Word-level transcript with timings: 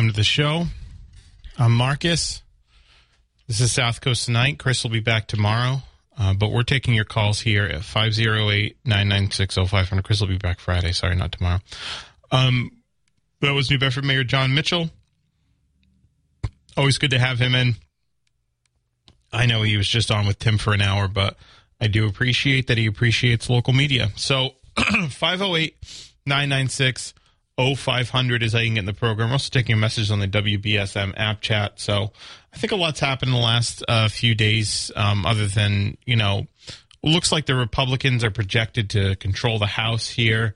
Welcome 0.00 0.14
to 0.14 0.16
the 0.16 0.24
show. 0.24 0.64
I'm 1.58 1.72
Marcus. 1.72 2.42
This 3.46 3.60
is 3.60 3.70
South 3.70 4.00
Coast 4.00 4.24
Tonight. 4.24 4.58
Chris 4.58 4.82
will 4.82 4.90
be 4.90 5.00
back 5.00 5.26
tomorrow, 5.26 5.82
uh, 6.18 6.32
but 6.32 6.50
we're 6.50 6.62
taking 6.62 6.94
your 6.94 7.04
calls 7.04 7.40
here 7.40 7.64
at 7.66 7.84
508 7.84 8.78
996 8.82 9.56
0500. 9.56 10.02
Chris 10.02 10.22
will 10.22 10.28
be 10.28 10.38
back 10.38 10.58
Friday. 10.58 10.92
Sorry, 10.92 11.14
not 11.16 11.32
tomorrow. 11.32 11.58
Um, 12.30 12.70
that 13.42 13.52
was 13.52 13.70
New 13.70 13.78
Bedford 13.78 14.06
Mayor 14.06 14.24
John 14.24 14.54
Mitchell. 14.54 14.88
Always 16.78 16.96
good 16.96 17.10
to 17.10 17.18
have 17.18 17.38
him 17.38 17.54
in. 17.54 17.74
I 19.30 19.44
know 19.44 19.60
he 19.60 19.76
was 19.76 19.86
just 19.86 20.10
on 20.10 20.26
with 20.26 20.38
Tim 20.38 20.56
for 20.56 20.72
an 20.72 20.80
hour, 20.80 21.08
but 21.08 21.36
I 21.78 21.88
do 21.88 22.08
appreciate 22.08 22.68
that 22.68 22.78
he 22.78 22.86
appreciates 22.86 23.50
local 23.50 23.74
media. 23.74 24.12
So 24.16 24.52
508 24.78 25.76
996 26.24 27.12
0500 27.74 28.42
is 28.42 28.52
how 28.52 28.58
you 28.58 28.66
can 28.66 28.74
get 28.74 28.80
in 28.80 28.86
the 28.86 28.92
program. 28.92 29.32
Also 29.32 29.50
taking 29.50 29.74
a 29.74 29.78
message 29.78 30.10
on 30.10 30.20
the 30.20 30.28
WBSM 30.28 31.14
app 31.16 31.40
chat. 31.40 31.78
So 31.80 32.12
I 32.52 32.56
think 32.56 32.72
a 32.72 32.76
lot's 32.76 33.00
happened 33.00 33.30
in 33.30 33.34
the 33.34 33.44
last 33.44 33.84
uh, 33.88 34.08
few 34.08 34.34
days, 34.34 34.90
um, 34.96 35.26
other 35.26 35.46
than, 35.46 35.96
you 36.04 36.16
know, 36.16 36.46
looks 37.02 37.32
like 37.32 37.46
the 37.46 37.54
Republicans 37.54 38.24
are 38.24 38.30
projected 38.30 38.90
to 38.90 39.16
control 39.16 39.58
the 39.58 39.66
House 39.66 40.08
here. 40.08 40.54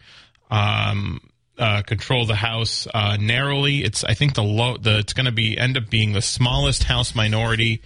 Um, 0.51 1.21
uh, 1.59 1.83
control 1.83 2.27
the 2.27 2.35
House 2.35 2.89
uh, 2.93 3.17
narrowly. 3.21 3.85
It's 3.85 4.03
I 4.03 4.15
think 4.15 4.35
the 4.35 4.43
low 4.43 4.77
the 4.77 4.99
it's 4.99 5.13
going 5.13 5.27
to 5.27 5.33
be 5.33 5.57
end 5.57 5.77
up 5.77 5.89
being 5.89 6.13
the 6.13 6.23
smallest 6.23 6.85
House 6.85 7.15
minority. 7.15 7.83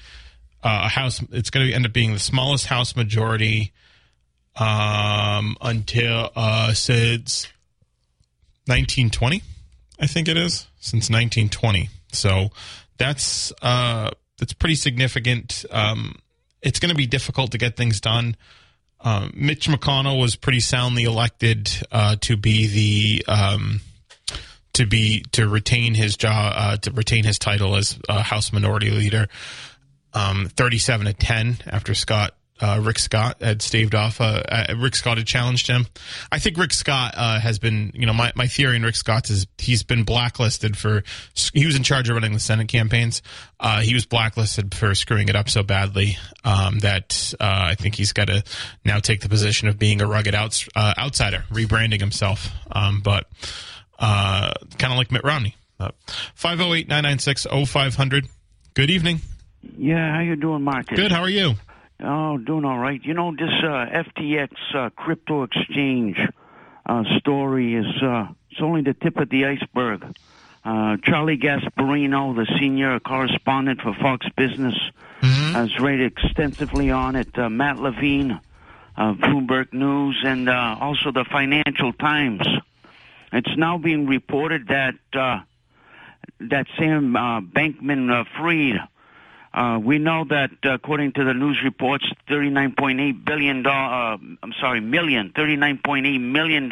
Uh, 0.63 0.89
House 0.89 1.23
it's 1.33 1.51
going 1.51 1.69
to 1.69 1.73
end 1.75 1.85
up 1.85 1.93
being 1.93 2.15
the 2.15 2.19
smallest 2.19 2.67
House 2.67 2.97
majority 2.97 3.73
um, 4.57 5.57
until 5.61 6.31
uh, 6.35 6.73
since 6.73 7.47
1920, 8.69 9.43
I 10.01 10.07
think 10.07 10.29
it 10.29 10.37
is 10.37 10.67
since 10.79 11.11
1920. 11.11 11.89
So 12.13 12.49
that's 12.99 13.53
uh, 13.63 14.11
that's 14.39 14.53
pretty 14.53 14.75
significant. 14.75 15.65
Um, 15.71 16.17
it's 16.63 16.79
going 16.79 16.91
to 16.91 16.97
be 16.97 17.07
difficult 17.07 17.53
to 17.53 17.59
get 17.59 17.77
things 17.77 18.01
done. 18.01 18.37
Uh, 19.01 19.29
Mitch 19.33 19.69
McConnell 19.69 20.21
was 20.21 20.37
pretty 20.37 20.61
soundly 20.61 21.05
elected 21.05 21.71
uh, 21.93 22.17
to 22.21 22.37
be 22.37 22.67
the 22.67 23.33
um, 23.33 23.81
to 24.73 24.87
be 24.87 25.25
to 25.33 25.49
retain 25.49 25.95
his 25.95 26.17
job 26.17 26.53
uh, 26.57 26.77
to 26.79 26.91
retain 26.93 27.25
his 27.25 27.39
title 27.39 27.77
as 27.77 27.99
House 28.09 28.53
Minority 28.53 28.91
Leader. 28.91 29.29
Um, 30.15 30.49
37 30.57 31.07
to 31.07 31.13
10 31.13 31.59
after 31.67 31.95
Scott 31.95 32.35
uh, 32.61 32.81
Rick 32.83 32.99
Scott 32.99 33.41
had 33.41 33.63
staved 33.63 33.95
off. 33.95 34.21
Uh, 34.21 34.43
uh, 34.49 34.75
Rick 34.77 34.97
Scott 34.97 35.19
had 35.19 35.27
challenged 35.27 35.67
him. 35.67 35.87
I 36.33 36.39
think 36.39 36.57
Rick 36.57 36.73
Scott 36.73 37.15
uh, 37.17 37.39
has 37.41 37.59
been, 37.59 37.93
you 37.95 38.07
know, 38.07 38.13
my, 38.13 38.33
my 38.35 38.47
theory 38.47 38.77
in 38.77 38.83
Rick 38.83 38.97
Scott's 38.97 39.31
is 39.31 39.47
he's 39.59 39.83
been 39.83 40.05
blacklisted 40.05 40.77
for, 40.77 41.03
he 41.55 41.67
was 41.67 41.77
in 41.77 41.83
charge 41.83 42.09
of 42.09 42.15
running 42.15 42.33
the 42.33 42.41
Senate 42.41 42.69
campaigns. 42.69 43.23
Uh, 43.61 43.81
he 43.81 43.95
was 43.95 44.07
blacklisted 44.07 44.75
for 44.75 44.95
screwing 44.95 45.29
it 45.29 45.37
up 45.37 45.49
so 45.49 45.63
badly 45.63 46.17
um, 46.45 46.79
that 46.81 47.35
uh, 47.41 47.45
I 47.71 47.75
think 47.75 47.95
he's 47.95 48.13
got 48.13 48.27
to 48.27 48.43
now 48.85 48.99
take 48.99 49.21
the 49.21 49.29
position 49.29 49.69
of 49.69 49.79
being 49.79 50.01
a 50.01 50.07
rugged 50.07 50.35
outs, 50.35 50.69
outsider, 50.77 51.45
rebranding 51.51 52.01
himself. 52.01 52.51
Um, 52.71 53.01
but 53.01 53.27
kind 53.99 54.53
of 54.83 54.97
like 54.97 55.11
Mitt 55.13 55.25
Romney. 55.25 55.57
508 56.35 56.89
996 56.89 57.47
0500. 57.69 58.27
Good 58.75 58.91
evening. 58.91 59.21
Yeah, 59.77 60.15
how 60.15 60.21
you 60.21 60.37
doing, 60.37 60.63
Marcus? 60.63 60.97
Good. 60.97 61.13
How 61.13 61.21
are 61.21 61.29
you? 61.29 61.55
Oh, 62.01 62.39
doing 62.39 62.65
all 62.65 62.79
right. 62.79 63.01
You 63.03 63.15
know, 63.15 63.33
this 63.33 63.51
uh, 63.63 63.87
FTX 64.05 64.51
uh, 64.75 64.91
crypto 64.91 65.43
exchange 65.43 66.17
uh, 66.87 67.03
story 67.19 67.75
is 67.75 68.03
uh, 68.03 68.29
it's 68.51 68.61
only 68.61 68.83
the 68.83 68.95
tip 68.95 69.17
of 69.17 69.29
the 69.29 69.47
iceberg. 69.47 70.05
Uh, 70.65 70.97
Charlie 71.03 71.39
Gasparino, 71.39 72.37
the 72.37 72.47
senior 72.59 73.01
correspondent 73.01 73.81
for 73.81 73.95
Fox 73.95 74.27
Business, 74.37 74.75
mm-hmm. 75.21 75.55
has 75.55 75.79
read 75.81 76.01
extensively 76.01 76.91
on 76.91 77.17
it. 77.17 77.37
Uh, 77.39 77.49
Matt 77.49 77.79
Levine, 77.79 78.41
uh, 78.97 79.15
Bloomberg 79.15 79.73
News, 79.73 80.21
and 80.25 80.49
uh, 80.49 80.77
also 80.81 81.11
the 81.11 81.25
Financial 81.25 81.93
Times. 81.93 82.47
It's 83.33 83.57
now 83.57 83.79
being 83.79 84.07
reported 84.07 84.69
that 84.69 84.95
uh, 85.15 85.41
that 86.41 86.67
Sam 86.79 87.17
uh, 87.17 87.41
Bankman-Fried 87.41 88.81
uh, 89.59 89.79
we 89.79 89.99
know 89.99 90.25
that 90.25 90.51
uh, 90.65 90.75
according 90.75 91.13
to 91.13 91.25
the 91.25 91.35
news 91.35 91.61
reports, 91.65 92.05
$39.8 92.29 93.25
billion, 93.25 93.67
uh, 93.67 93.71
I'm 94.41 94.53
sorry, 94.61 94.81
million, 94.81 95.33
$39.8 95.35 96.21
million 96.21 96.69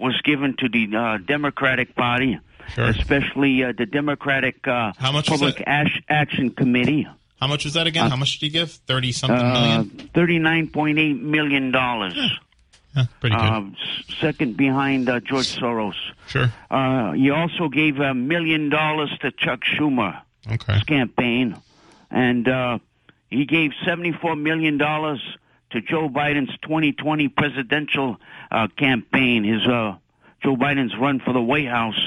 was 0.00 0.20
given 0.24 0.56
to 0.58 0.68
the 0.68 0.96
uh, 0.96 1.18
Democratic 1.18 1.94
Party, 1.94 2.40
sure. 2.74 2.86
especially 2.86 3.62
uh, 3.62 3.72
the 3.78 3.86
Democratic 3.86 4.66
uh, 4.66 4.92
Public 4.98 5.62
Ash- 5.64 6.02
Action 6.08 6.50
Committee. 6.50 7.06
How 7.40 7.46
much 7.46 7.64
was 7.64 7.74
that 7.74 7.86
again? 7.86 8.10
How 8.10 8.16
much 8.16 8.40
did 8.40 8.46
he 8.46 8.50
give? 8.50 8.72
30 8.72 9.12
something 9.12 9.52
million? 9.52 9.90
$39.8 10.14 11.20
million. 11.20 11.72
Yeah. 11.72 12.28
Yeah, 12.96 13.04
pretty 13.20 13.36
good. 13.36 13.44
Uh, 13.44 13.62
second 14.20 14.56
behind 14.56 15.08
uh, 15.08 15.20
George 15.20 15.46
Soros. 15.46 15.94
Sure. 16.28 16.52
Uh, 16.70 17.12
he 17.12 17.30
also 17.30 17.68
gave 17.68 17.98
a 17.98 18.14
million 18.14 18.68
dollars 18.68 19.10
to 19.20 19.30
Chuck 19.32 19.60
Schumer. 19.64 20.22
Okay. 20.50 20.78
campaign 20.86 21.56
and 22.14 22.48
uh, 22.48 22.78
he 23.28 23.44
gave 23.44 23.72
$74 23.86 24.40
million 24.40 24.78
to 24.78 25.80
Joe 25.82 26.08
Biden's 26.08 26.56
2020 26.62 27.28
presidential 27.28 28.16
uh, 28.50 28.68
campaign, 28.78 29.42
his 29.42 29.66
uh, 29.66 29.96
Joe 30.42 30.56
Biden's 30.56 30.96
run 30.96 31.20
for 31.20 31.34
the 31.34 31.42
White 31.42 31.66
House. 31.66 32.00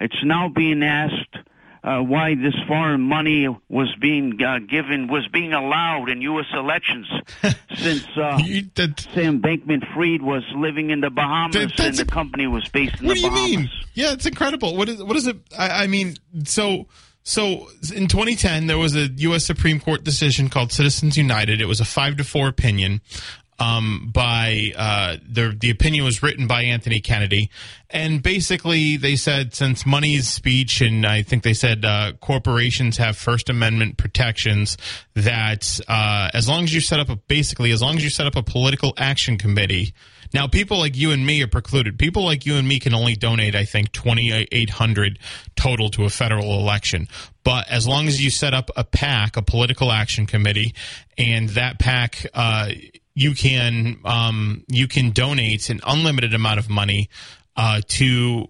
It's 0.00 0.24
now 0.24 0.48
being 0.48 0.82
asked 0.82 1.36
uh, 1.84 1.98
why 1.98 2.34
this 2.34 2.54
foreign 2.66 3.02
money 3.02 3.48
was 3.68 3.94
being 4.00 4.42
uh, 4.42 4.60
given, 4.60 5.08
was 5.08 5.28
being 5.28 5.52
allowed 5.52 6.08
in 6.08 6.22
U.S. 6.22 6.46
elections, 6.54 7.06
since 7.76 8.06
uh, 8.16 8.38
that, 8.76 9.06
Sam 9.14 9.42
Bankman-Fried 9.42 10.22
was 10.22 10.42
living 10.56 10.88
in 10.88 11.00
the 11.00 11.10
Bahamas 11.10 11.54
that, 11.54 11.80
and 11.80 11.96
the 11.96 12.06
company 12.06 12.46
was 12.46 12.66
based 12.68 13.00
in 13.00 13.08
the 13.08 13.14
Bahamas. 13.14 13.22
What 13.22 13.34
do 13.34 13.50
you 13.50 13.58
mean? 13.58 13.70
Yeah, 13.92 14.12
it's 14.12 14.26
incredible. 14.26 14.76
What 14.76 14.88
is 14.88 15.02
what 15.02 15.16
is 15.16 15.26
it? 15.26 15.36
I, 15.58 15.84
I 15.84 15.86
mean, 15.86 16.16
so 16.44 16.86
so 17.22 17.68
in 17.94 18.06
2010, 18.06 18.66
there 18.66 18.78
was 18.78 18.96
a 18.96 19.08
U.S. 19.08 19.44
Supreme 19.44 19.78
Court 19.78 20.04
decision 20.04 20.48
called 20.48 20.72
Citizens 20.72 21.16
United. 21.16 21.60
It 21.60 21.66
was 21.66 21.80
a 21.80 21.84
five 21.84 22.16
to 22.16 22.24
four 22.24 22.48
opinion. 22.48 23.00
Um, 23.60 24.10
by 24.10 24.72
uh, 24.74 25.16
the 25.28 25.54
the 25.60 25.68
opinion 25.68 26.04
was 26.04 26.22
written 26.22 26.46
by 26.46 26.62
Anthony 26.62 27.00
Kennedy, 27.00 27.50
and 27.90 28.22
basically 28.22 28.96
they 28.96 29.16
said 29.16 29.54
since 29.54 29.84
money 29.84 30.14
is 30.14 30.28
speech, 30.28 30.80
and 30.80 31.04
I 31.04 31.22
think 31.22 31.42
they 31.42 31.52
said 31.52 31.84
uh, 31.84 32.12
corporations 32.20 32.96
have 32.96 33.18
First 33.18 33.50
Amendment 33.50 33.98
protections 33.98 34.78
that 35.14 35.78
uh, 35.88 36.30
as 36.32 36.48
long 36.48 36.64
as 36.64 36.74
you 36.74 36.80
set 36.80 37.00
up 37.00 37.10
a 37.10 37.16
basically 37.16 37.70
as 37.70 37.82
long 37.82 37.96
as 37.96 38.02
you 38.02 38.08
set 38.08 38.26
up 38.26 38.34
a 38.34 38.42
political 38.42 38.94
action 38.96 39.36
committee 39.36 39.92
now, 40.32 40.46
people 40.46 40.78
like 40.78 40.96
you 40.96 41.10
and 41.10 41.26
me 41.26 41.42
are 41.42 41.48
precluded. 41.48 41.98
People 41.98 42.24
like 42.24 42.46
you 42.46 42.56
and 42.56 42.66
me 42.66 42.78
can 42.78 42.94
only 42.94 43.16
donate, 43.16 43.56
I 43.56 43.64
think, 43.64 43.92
twenty 43.92 44.32
eight 44.32 44.70
hundred 44.70 45.18
total 45.56 45.90
to 45.90 46.04
a 46.04 46.10
federal 46.10 46.58
election. 46.58 47.08
But 47.42 47.68
as 47.68 47.88
long 47.88 48.06
as 48.06 48.22
you 48.22 48.30
set 48.30 48.54
up 48.54 48.70
a 48.76 48.84
PAC, 48.84 49.36
a 49.36 49.42
political 49.42 49.90
action 49.90 50.26
committee, 50.26 50.74
and 51.18 51.48
that 51.50 51.78
PAC, 51.78 52.26
uh, 52.32 52.70
you 53.14 53.34
can 53.34 53.98
um, 54.04 54.64
you 54.68 54.88
can 54.88 55.10
donate 55.10 55.70
an 55.70 55.80
unlimited 55.86 56.34
amount 56.34 56.58
of 56.58 56.70
money 56.70 57.08
uh, 57.56 57.80
to 57.88 58.46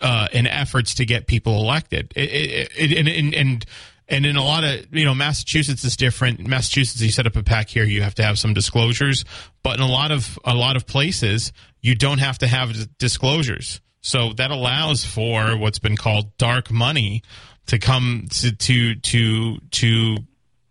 uh, 0.00 0.28
in 0.32 0.46
efforts 0.46 0.94
to 0.94 1.06
get 1.06 1.26
people 1.26 1.56
elected. 1.56 2.12
It, 2.14 2.30
it, 2.30 2.92
it, 2.92 2.98
and, 2.98 3.34
and, 3.34 3.66
and 4.08 4.26
in 4.26 4.36
a 4.36 4.42
lot 4.42 4.64
of 4.64 4.94
you 4.94 5.04
know 5.04 5.14
Massachusetts 5.14 5.84
is 5.84 5.96
different. 5.96 6.46
Massachusetts, 6.46 7.00
you 7.00 7.10
set 7.10 7.26
up 7.26 7.36
a 7.36 7.42
pack 7.42 7.68
here, 7.68 7.84
you 7.84 8.02
have 8.02 8.14
to 8.16 8.22
have 8.22 8.38
some 8.38 8.54
disclosures, 8.54 9.24
but 9.62 9.76
in 9.76 9.82
a 9.82 9.88
lot 9.88 10.10
of 10.10 10.38
a 10.44 10.54
lot 10.54 10.76
of 10.76 10.86
places, 10.86 11.52
you 11.80 11.94
don't 11.94 12.18
have 12.18 12.38
to 12.38 12.46
have 12.46 12.96
disclosures. 12.98 13.80
So 14.00 14.32
that 14.34 14.52
allows 14.52 15.04
for 15.04 15.56
what's 15.56 15.80
been 15.80 15.96
called 15.96 16.36
dark 16.38 16.70
money 16.70 17.22
to 17.66 17.78
come 17.78 18.28
to 18.30 18.52
to 18.54 18.94
to 18.94 19.58
to 19.58 20.16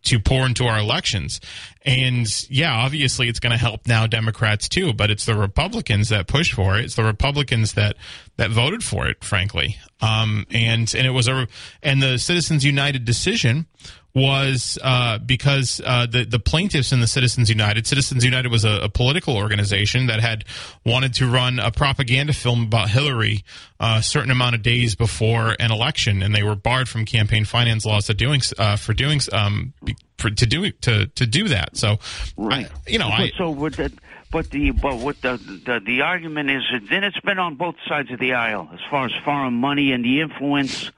to 0.06 0.20
pour 0.20 0.46
into 0.46 0.66
our 0.66 0.80
elections. 0.80 1.42
And 1.84 2.28
yeah, 2.50 2.74
obviously 2.74 3.28
it's 3.28 3.40
going 3.40 3.52
to 3.52 3.58
help 3.58 3.88
now 3.88 4.08
Democrats 4.08 4.70
too, 4.70 4.94
but 4.94 5.12
it's 5.12 5.26
the 5.26 5.36
Republicans 5.36 6.10
that 6.10 6.28
push 6.28 6.54
for 6.54 6.78
it. 6.78 6.86
It's 6.86 6.96
the 6.96 7.04
Republicans 7.04 7.74
that 7.74 7.96
that 8.38 8.50
voted 8.50 8.84
for 8.84 9.08
it, 9.08 9.24
frankly. 9.24 9.78
Um, 10.02 10.46
and 10.52 10.94
and 10.96 11.08
it 11.08 11.12
was 11.12 11.28
a 11.28 11.48
and 11.84 12.02
the 12.02 12.18
Citizens 12.18 12.66
United 12.66 13.06
decision 13.06 13.68
was 14.16 14.80
uh, 14.82 15.18
because 15.18 15.82
uh, 15.84 16.08
the 16.10 16.24
the 16.24 16.40
plaintiffs 16.40 16.94
in 16.94 17.02
the 17.02 17.08
Citizens 17.08 17.50
United, 17.50 17.86
Citizens 17.86 18.24
United 18.24 18.50
was 18.50 18.64
a, 18.64 18.84
a, 18.84 18.90
political 18.90 19.36
organization 19.36 20.08
that 20.08 20.22
had 20.22 20.46
wanted 20.86 21.14
to 21.16 21.28
run 21.28 21.60
a 21.60 21.70
propaganda 21.70 22.32
film 22.32 22.64
about 22.64 22.90
Hillary 22.90 23.44
uh, 23.82 23.98
a 24.00 24.04
certain 24.04 24.32
amount 24.32 24.56
of 24.56 24.62
days 24.62 24.96
before 24.96 25.58
an 25.60 25.70
election, 25.70 26.24
and 26.24 26.34
they 26.34 26.44
were 26.44 26.56
barred 26.56 26.88
from 26.88 27.04
campaign 27.04 27.44
finance 27.44 27.86
laws 27.86 28.06
to 28.06 28.14
doing 28.14 28.42
uh, 28.58 28.78
for 28.78 28.94
doing 28.94 29.20
um, 29.34 29.74
for, 30.18 30.30
to 30.30 30.46
do 30.46 30.72
to 30.72 31.08
to 31.08 31.26
do 31.28 31.50
that. 31.50 31.76
So, 31.76 31.98
right, 32.38 32.68
I, 32.68 32.90
you 32.90 32.98
know, 32.98 33.10
I 33.10 33.32
so 33.38 33.50
with 33.50 33.76
that. 33.76 33.92
But 34.32 34.50
the 34.50 34.72
but 34.72 34.98
what 34.98 35.22
the, 35.22 35.38
the 35.38 35.82
the 35.86 36.02
argument 36.02 36.50
is, 36.50 36.64
then 36.90 37.04
it's 37.04 37.20
been 37.20 37.40
on 37.40 37.56
both 37.56 37.76
sides 37.88 38.12
of 38.12 38.20
the 38.20 38.34
aisle 38.34 38.70
as 38.74 38.80
far 38.90 39.06
as 39.06 39.12
foreign 39.24 39.54
money 39.54 39.92
and 39.92 40.04
the 40.04 40.22
influence 40.22 40.92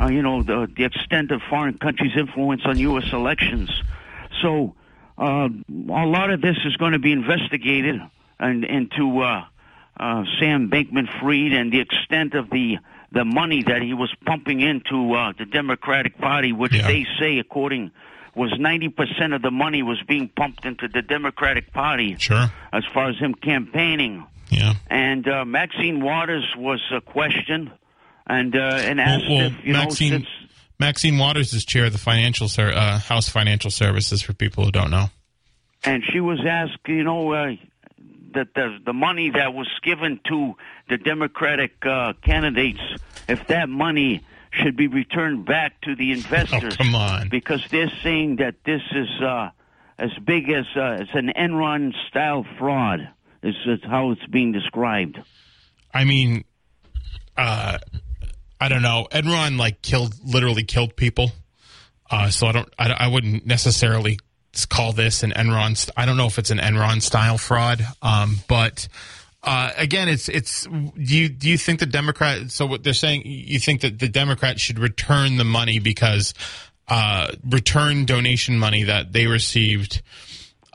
uh, 0.00 0.06
you 0.06 0.22
know, 0.22 0.42
the, 0.42 0.70
the 0.76 0.84
extent 0.84 1.30
of 1.30 1.40
foreign 1.48 1.78
countries' 1.78 2.12
influence 2.16 2.62
on 2.64 2.78
U.S. 2.78 3.12
elections. 3.12 3.70
So 4.42 4.74
uh, 5.18 5.48
a 5.68 6.06
lot 6.06 6.30
of 6.30 6.40
this 6.40 6.56
is 6.64 6.76
going 6.76 6.92
to 6.92 6.98
be 6.98 7.12
investigated 7.12 8.00
and 8.38 8.64
into 8.64 9.20
uh, 9.20 9.44
uh, 9.98 10.24
Sam 10.38 10.70
Bankman-Fried 10.70 11.52
and 11.52 11.72
the 11.72 11.80
extent 11.80 12.34
of 12.34 12.50
the 12.50 12.78
the 13.12 13.24
money 13.24 13.62
that 13.62 13.82
he 13.82 13.94
was 13.94 14.12
pumping 14.26 14.60
into 14.60 15.14
uh, 15.14 15.32
the 15.38 15.46
Democratic 15.46 16.18
Party, 16.18 16.52
which 16.52 16.74
yeah. 16.74 16.86
they 16.86 17.06
say, 17.18 17.38
according 17.38 17.92
was 18.34 18.52
90% 18.52 19.34
of 19.34 19.40
the 19.40 19.50
money 19.50 19.82
was 19.82 20.00
being 20.06 20.28
pumped 20.28 20.66
into 20.66 20.88
the 20.88 21.00
Democratic 21.00 21.72
Party. 21.72 22.16
Sure. 22.18 22.46
As 22.72 22.84
far 22.92 23.08
as 23.08 23.16
him 23.16 23.34
campaigning. 23.34 24.26
Yeah. 24.50 24.74
And 24.88 25.26
uh, 25.26 25.44
Maxine 25.46 26.02
Waters 26.02 26.44
was 26.56 26.80
uh, 26.92 27.00
questioned 27.00 27.70
and 28.26 28.54
uh, 28.54 28.58
and 28.58 29.00
asked 29.00 29.24
well, 29.28 29.38
well, 29.38 29.46
if 29.46 29.64
you 29.64 29.72
Maxine, 29.72 30.10
know 30.10 30.18
since 30.18 30.28
Maxine 30.78 31.18
Waters 31.18 31.52
is 31.52 31.64
chair 31.64 31.86
of 31.86 31.92
the 31.92 31.98
financial 31.98 32.48
ser- 32.48 32.72
uh, 32.72 32.98
House 32.98 33.28
Financial 33.28 33.70
Services 33.70 34.22
for 34.22 34.32
people 34.32 34.64
who 34.64 34.70
don't 34.70 34.90
know. 34.90 35.06
And 35.84 36.02
she 36.12 36.20
was 36.20 36.40
asked, 36.46 36.78
you 36.88 37.04
know, 37.04 37.32
uh, 37.32 37.52
that 38.34 38.54
the 38.54 38.78
the 38.84 38.92
money 38.92 39.30
that 39.30 39.54
was 39.54 39.68
given 39.82 40.20
to 40.28 40.54
the 40.88 40.98
Democratic 40.98 41.84
uh, 41.86 42.14
candidates, 42.22 42.80
if 43.28 43.46
that 43.48 43.68
money 43.68 44.22
should 44.50 44.76
be 44.76 44.86
returned 44.86 45.44
back 45.44 45.80
to 45.82 45.94
the 45.94 46.12
investors. 46.12 46.74
Oh, 46.74 46.84
come 46.84 46.94
on. 46.94 47.28
Because 47.28 47.66
they're 47.70 47.92
saying 48.02 48.36
that 48.36 48.54
this 48.64 48.82
is 48.92 49.08
uh, 49.22 49.50
as 49.98 50.10
big 50.24 50.50
as 50.50 50.64
uh, 50.76 50.98
it's 51.00 51.10
an 51.14 51.32
Enron 51.36 51.92
style 52.08 52.44
fraud. 52.58 53.08
Is, 53.42 53.54
is 53.66 53.80
how 53.84 54.10
it's 54.10 54.26
being 54.26 54.50
described. 54.50 55.22
I 55.94 56.04
mean, 56.04 56.44
uh, 57.36 57.78
I 58.60 58.68
don't 58.68 58.82
know. 58.82 59.06
Enron 59.10 59.58
like 59.58 59.82
killed, 59.82 60.14
literally 60.24 60.64
killed 60.64 60.96
people. 60.96 61.30
Uh, 62.10 62.30
so 62.30 62.46
I 62.46 62.52
don't, 62.52 62.68
I, 62.78 62.90
I, 62.90 63.08
wouldn't 63.08 63.46
necessarily 63.46 64.18
call 64.68 64.92
this 64.92 65.22
an 65.22 65.32
Enron. 65.32 65.76
St- 65.76 65.92
I 65.96 66.06
don't 66.06 66.16
know 66.16 66.26
if 66.26 66.38
it's 66.38 66.50
an 66.50 66.58
Enron 66.58 67.02
style 67.02 67.36
fraud. 67.36 67.84
Um, 68.00 68.36
but, 68.48 68.88
uh, 69.42 69.72
again, 69.76 70.08
it's, 70.08 70.28
it's, 70.28 70.66
do 70.66 70.92
you, 70.96 71.28
do 71.28 71.50
you 71.50 71.58
think 71.58 71.80
the 71.80 71.86
Democrat, 71.86 72.50
so 72.50 72.64
what 72.64 72.84
they're 72.84 72.94
saying, 72.94 73.22
you 73.24 73.58
think 73.58 73.80
that 73.80 73.98
the 73.98 74.08
Democrats 74.08 74.60
should 74.60 74.78
return 74.78 75.36
the 75.36 75.44
money 75.44 75.80
because, 75.80 76.32
uh, 76.88 77.32
return 77.44 78.04
donation 78.04 78.56
money 78.56 78.84
that 78.84 79.12
they 79.12 79.26
received, 79.26 80.00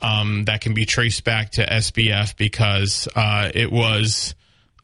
um, 0.00 0.44
that 0.44 0.60
can 0.60 0.74
be 0.74 0.84
traced 0.84 1.24
back 1.24 1.50
to 1.52 1.64
SBF 1.66 2.36
because, 2.36 3.08
uh, 3.16 3.50
it 3.54 3.72
was, 3.72 4.34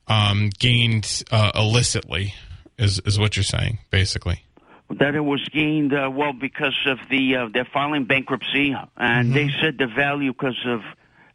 um, 0.06 0.48
gained, 0.58 1.22
uh, 1.30 1.52
illicitly 1.54 2.32
is 2.78 3.00
is 3.04 3.18
what 3.18 3.36
you're 3.36 3.44
saying, 3.44 3.78
basically. 3.90 4.44
That 4.90 5.14
it 5.14 5.20
was 5.20 5.46
gained 5.52 5.92
uh, 5.92 6.10
well 6.10 6.32
because 6.32 6.78
of 6.86 6.98
the 7.10 7.36
uh, 7.36 7.48
they're 7.52 7.68
filing 7.72 8.04
bankruptcy, 8.04 8.74
and 8.96 9.28
mm-hmm. 9.28 9.34
they 9.34 9.50
said 9.60 9.76
the 9.78 9.86
value 9.86 10.32
because 10.32 10.58
of 10.66 10.80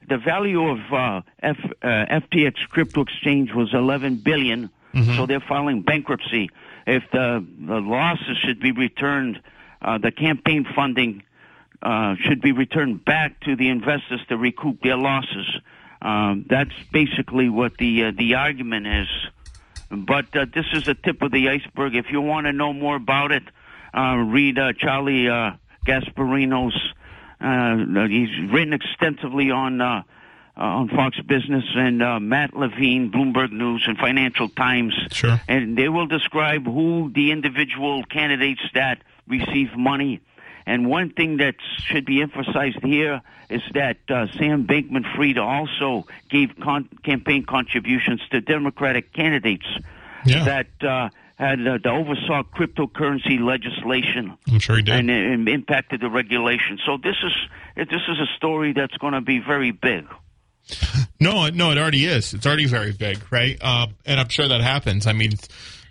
the 0.08 0.18
value 0.18 0.70
of 0.70 0.80
uh, 0.92 1.22
F, 1.42 1.58
uh, 1.82 1.88
FTX 1.88 2.68
crypto 2.70 3.02
exchange 3.02 3.54
was 3.54 3.74
11 3.74 4.18
billion, 4.18 4.70
mm-hmm. 4.94 5.16
so 5.16 5.26
they're 5.26 5.40
filing 5.40 5.82
bankruptcy. 5.82 6.50
If 6.88 7.04
the 7.12 7.46
the 7.60 7.80
losses 7.80 8.38
should 8.38 8.60
be 8.60 8.72
returned, 8.72 9.42
uh, 9.82 9.98
the 10.00 10.12
campaign 10.12 10.66
funding 10.76 11.24
uh, 11.82 12.16
should 12.20 12.42
be 12.42 12.52
returned 12.52 13.06
back 13.06 13.40
to 13.42 13.56
the 13.56 13.70
investors 13.70 14.22
to 14.30 14.38
recoup 14.38 14.82
their 14.82 14.98
losses. 14.98 15.60
Um, 16.02 16.46
that's 16.50 16.74
basically 16.92 17.50
what 17.50 17.78
the 17.78 18.06
uh, 18.06 18.12
the 18.18 18.36
argument 18.36 18.88
is. 18.88 19.08
But 19.96 20.36
uh, 20.36 20.46
this 20.54 20.66
is 20.74 20.86
the 20.86 20.96
tip 20.96 21.22
of 21.22 21.32
the 21.32 21.50
iceberg. 21.50 21.96
If 21.96 22.08
you 22.12 22.22
want 22.22 22.48
to 22.48 22.54
know 22.54 22.74
more 22.74 22.96
about 22.96 23.32
it, 23.32 23.44
uh, 23.94 24.16
read 24.16 24.58
uh, 24.58 24.74
Charlie 24.74 25.30
uh, 25.30 25.52
Gasparino's. 25.86 26.76
Uh, 27.40 28.08
he's 28.08 28.52
written 28.52 28.74
extensively 28.74 29.52
on 29.52 29.82
uh, 29.82 30.04
uh, 30.56 30.62
on 30.62 30.88
Fox 30.90 31.20
Business 31.22 31.64
and 31.76 32.02
uh, 32.02 32.20
Matt 32.20 32.54
Levine, 32.54 33.12
Bloomberg 33.12 33.52
News, 33.52 33.84
and 33.88 33.98
Financial 33.98 34.50
Times. 34.50 34.94
Sure. 35.12 35.42
And 35.48 35.78
they 35.78 35.90
will 35.90 36.08
describe 36.08 36.66
who 36.66 37.12
the 37.14 37.32
individual 37.32 38.04
candidates 38.04 38.62
that 38.74 39.00
receive 39.28 39.76
money 39.76 40.22
and 40.66 40.90
one 40.90 41.12
thing 41.12 41.38
that 41.38 41.56
should 41.78 42.06
be 42.06 42.22
emphasized 42.22 42.80
here 42.84 43.22
is 43.50 43.62
that 43.74 43.98
uh, 44.10 44.28
Sam 44.38 44.66
Bankman-Fried 44.66 45.38
also 45.38 46.08
gave 46.30 46.50
con- 46.62 46.90
campaign 47.04 47.46
contributions 47.46 48.22
to 48.32 48.42
Democratic 48.42 49.14
candidates 49.14 49.66
yeah. 50.26 50.44
that 50.46 50.88
uh, 50.88 51.10
had 51.36 51.60
uh, 51.68 51.78
the 51.84 51.90
oversaw 51.90 52.44
cryptocurrency 52.44 53.40
legislation. 53.40 54.38
I'm 54.50 54.60
sure 54.60 54.78
he 54.78 54.84
did, 54.84 54.96
and, 54.96 55.10
and 55.10 55.50
impacted 55.50 56.02
the 56.02 56.10
regulation. 56.10 56.80
So 56.86 56.98
this 56.98 57.16
is 57.24 57.34
this 57.76 58.02
is 58.08 58.20
a 58.20 58.28
story 58.38 58.74
that's 58.74 58.96
going 58.98 59.14
to 59.14 59.22
be 59.22 59.40
very 59.40 59.72
big. 59.72 60.08
No, 61.20 61.48
no, 61.48 61.72
it 61.72 61.78
already 61.78 62.06
is. 62.06 62.34
It's 62.34 62.46
already 62.46 62.66
very 62.66 62.92
big, 62.92 63.18
right? 63.32 63.58
Uh, 63.62 63.88
and 64.06 64.20
I'm 64.20 64.28
sure 64.28 64.46
that 64.46 64.60
happens. 64.60 65.08
I 65.08 65.14
mean 65.14 65.32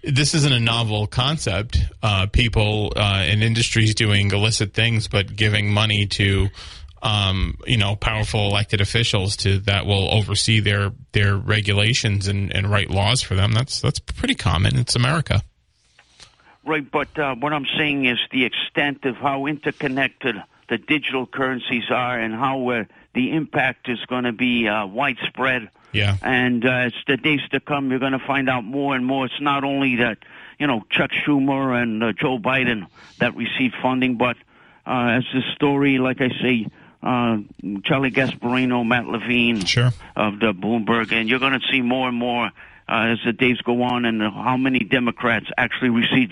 this 0.02 0.34
isn't 0.34 0.52
a 0.52 0.60
novel 0.60 1.06
concept. 1.06 1.78
Uh, 2.02 2.26
people 2.26 2.92
uh, 2.96 3.24
in 3.28 3.42
industries 3.42 3.94
doing 3.94 4.30
illicit 4.30 4.74
things, 4.74 5.08
but 5.08 5.34
giving 5.34 5.72
money 5.72 6.06
to, 6.06 6.48
um, 7.02 7.56
you 7.66 7.76
know, 7.76 7.94
powerful 7.96 8.48
elected 8.48 8.80
officials 8.80 9.36
to 9.38 9.58
that 9.60 9.86
will 9.86 10.12
oversee 10.12 10.60
their 10.60 10.92
their 11.12 11.36
regulations 11.36 12.28
and, 12.28 12.54
and 12.54 12.70
write 12.70 12.90
laws 12.90 13.22
for 13.22 13.34
them. 13.34 13.52
That's 13.52 13.80
that's 13.80 14.00
pretty 14.00 14.34
common. 14.34 14.78
It's 14.78 14.96
America. 14.96 15.42
Right, 16.64 16.88
but 16.88 17.18
uh, 17.18 17.34
what 17.34 17.52
I'm 17.52 17.66
saying 17.76 18.06
is 18.06 18.18
the 18.30 18.44
extent 18.44 19.04
of 19.04 19.16
how 19.16 19.46
interconnected 19.46 20.36
the 20.68 20.78
digital 20.78 21.26
currencies 21.26 21.90
are 21.90 22.18
and 22.18 22.32
how 22.32 22.68
uh, 22.68 22.84
the 23.14 23.32
impact 23.32 23.88
is 23.88 23.98
going 24.06 24.24
to 24.24 24.32
be 24.32 24.68
uh, 24.68 24.86
widespread 24.86 25.68
yeah. 25.92 26.16
And 26.22 26.64
uh, 26.64 26.70
as 26.70 26.92
the 27.06 27.16
days 27.16 27.40
to 27.50 27.60
come, 27.60 27.90
you're 27.90 28.00
going 28.00 28.12
to 28.12 28.26
find 28.26 28.48
out 28.48 28.64
more 28.64 28.96
and 28.96 29.04
more. 29.04 29.26
It's 29.26 29.40
not 29.40 29.62
only 29.62 29.96
that, 29.96 30.18
you 30.58 30.66
know, 30.66 30.84
Chuck 30.90 31.10
Schumer 31.10 31.80
and 31.80 32.02
uh, 32.02 32.12
Joe 32.12 32.38
Biden 32.38 32.86
that 33.18 33.36
received 33.36 33.74
funding, 33.80 34.16
but 34.16 34.36
uh, 34.86 35.18
as 35.18 35.24
the 35.32 35.42
story, 35.54 35.98
like 35.98 36.20
I 36.20 36.30
say, 36.40 36.66
uh, 37.02 37.38
Charlie 37.84 38.10
Gasparino, 38.10 38.86
Matt 38.86 39.06
Levine 39.06 39.64
sure. 39.64 39.90
of 40.16 40.40
the 40.40 40.52
Bloomberg, 40.52 41.12
and 41.12 41.28
you're 41.28 41.40
going 41.40 41.52
to 41.52 41.66
see 41.70 41.82
more 41.82 42.08
and 42.08 42.16
more 42.16 42.46
uh, 42.46 43.12
as 43.12 43.18
the 43.24 43.32
days 43.32 43.58
go 43.58 43.82
on, 43.82 44.04
and 44.04 44.22
how 44.22 44.56
many 44.56 44.80
Democrats 44.80 45.46
actually 45.56 45.90
receive 45.90 46.30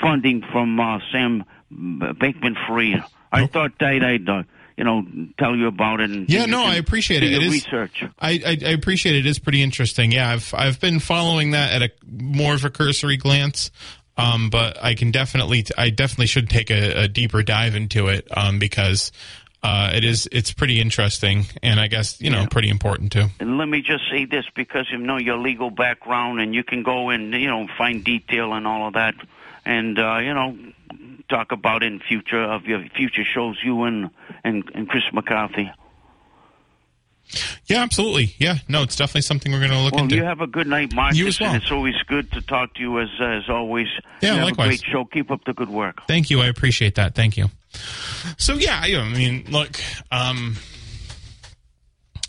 funding 0.00 0.42
from 0.52 0.78
uh, 0.80 0.98
Sam 1.12 1.44
Bankman-Fried. 1.72 3.04
I 3.30 3.46
thought 3.46 3.72
I'd, 3.80 4.02
I'd 4.02 4.28
uh, 4.28 4.42
you 4.76 4.84
know, 4.84 5.04
tell 5.38 5.56
you 5.56 5.66
about 5.66 6.00
it. 6.00 6.10
And 6.10 6.28
yeah, 6.28 6.46
no, 6.46 6.64
I 6.64 6.76
appreciate 6.76 7.22
it. 7.22 7.32
It 7.32 7.42
is 7.42 7.52
research. 7.52 8.04
I, 8.18 8.30
I, 8.30 8.58
I 8.66 8.70
appreciate 8.70 9.16
it. 9.16 9.26
It 9.26 9.28
is 9.28 9.38
pretty 9.38 9.62
interesting. 9.62 10.12
Yeah, 10.12 10.30
I've 10.30 10.54
I've 10.54 10.80
been 10.80 11.00
following 11.00 11.52
that 11.52 11.72
at 11.72 11.82
a 11.82 11.90
more 12.08 12.54
of 12.54 12.64
a 12.64 12.70
cursory 12.70 13.16
glance. 13.16 13.70
Um, 14.14 14.50
but 14.50 14.76
I 14.82 14.94
can 14.94 15.10
definitely, 15.10 15.64
I 15.78 15.88
definitely 15.88 16.26
should 16.26 16.50
take 16.50 16.70
a, 16.70 17.04
a 17.04 17.08
deeper 17.08 17.42
dive 17.42 17.74
into 17.74 18.08
it 18.08 18.28
um, 18.36 18.58
because 18.58 19.10
uh, 19.62 19.90
it 19.94 20.04
is, 20.04 20.28
it's 20.32 20.52
pretty 20.52 20.80
interesting, 20.80 21.46
and 21.62 21.78
I 21.78 21.86
guess 21.86 22.20
you 22.20 22.30
know, 22.30 22.40
yeah. 22.40 22.46
pretty 22.46 22.68
important 22.68 23.12
too. 23.12 23.26
And 23.38 23.58
let 23.58 23.68
me 23.68 23.80
just 23.80 24.02
say 24.10 24.24
this 24.24 24.44
because 24.54 24.86
you 24.90 24.98
know 24.98 25.18
your 25.18 25.38
legal 25.38 25.70
background, 25.70 26.40
and 26.40 26.54
you 26.54 26.64
can 26.64 26.82
go 26.82 27.10
and 27.10 27.32
you 27.32 27.46
know 27.46 27.68
find 27.78 28.04
detail 28.04 28.52
and 28.52 28.66
all 28.66 28.88
of 28.88 28.94
that, 28.94 29.14
and 29.64 29.98
uh, 29.98 30.18
you 30.18 30.34
know 30.34 30.58
talk 31.32 31.52
about 31.52 31.82
in 31.82 32.00
future 32.00 32.42
of 32.42 32.64
your 32.66 32.84
future 32.96 33.24
shows, 33.24 33.58
you 33.64 33.82
and 33.84 34.10
and, 34.44 34.62
and 34.74 34.88
Chris 34.88 35.04
McCarthy. 35.12 35.70
Yeah, 37.66 37.82
absolutely. 37.82 38.34
Yeah, 38.38 38.56
no, 38.68 38.82
it's 38.82 38.96
definitely 38.96 39.22
something 39.22 39.52
we're 39.52 39.60
going 39.60 39.70
to 39.70 39.78
look 39.78 39.94
Well, 39.94 40.02
into. 40.04 40.16
you 40.16 40.24
have 40.24 40.40
a 40.42 40.46
good 40.46 40.66
night, 40.66 40.92
Marcus. 40.94 41.16
You 41.18 41.28
as 41.28 41.40
well. 41.40 41.54
It's 41.54 41.70
always 41.70 41.94
good 42.06 42.30
to 42.32 42.42
talk 42.42 42.74
to 42.74 42.80
you 42.80 43.00
as 43.00 43.08
as 43.20 43.48
always. 43.48 43.86
Yeah, 44.20 44.34
you 44.34 44.42
likewise. 44.42 44.66
a 44.66 44.68
great 44.70 44.84
show. 44.84 45.04
Keep 45.06 45.30
up 45.30 45.44
the 45.46 45.54
good 45.54 45.70
work. 45.70 46.00
Thank 46.06 46.28
you. 46.30 46.40
I 46.42 46.46
appreciate 46.48 46.96
that. 46.96 47.14
Thank 47.14 47.36
you. 47.38 47.46
So 48.36 48.54
yeah, 48.54 48.80
I 48.82 49.08
mean, 49.14 49.46
look, 49.50 49.80
um, 50.10 50.56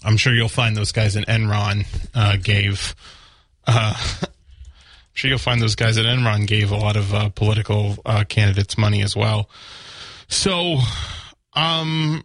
I'm 0.06 0.16
sure 0.18 0.34
you'll 0.34 0.48
find 0.48 0.78
those 0.78 0.92
guys 0.94 1.16
in 1.18 1.24
Enron 1.26 1.86
uh, 2.16 2.38
gave. 2.42 2.96
Uh, 3.68 3.94
sure 5.14 5.30
you'll 5.30 5.40
find 5.40 5.62
those 5.62 5.76
guys 5.76 5.98
at 5.98 6.06
Enron 6.06 6.48
gave 6.48 6.72
a 6.72 6.78
lot 6.78 6.96
of 6.96 7.14
uh, 7.14 7.30
political 7.30 7.96
uh, 8.06 8.24
candidates 8.28 8.78
money 8.78 9.02
as 9.02 9.16
well. 9.16 9.50
So, 10.28 10.80
um, 11.54 12.24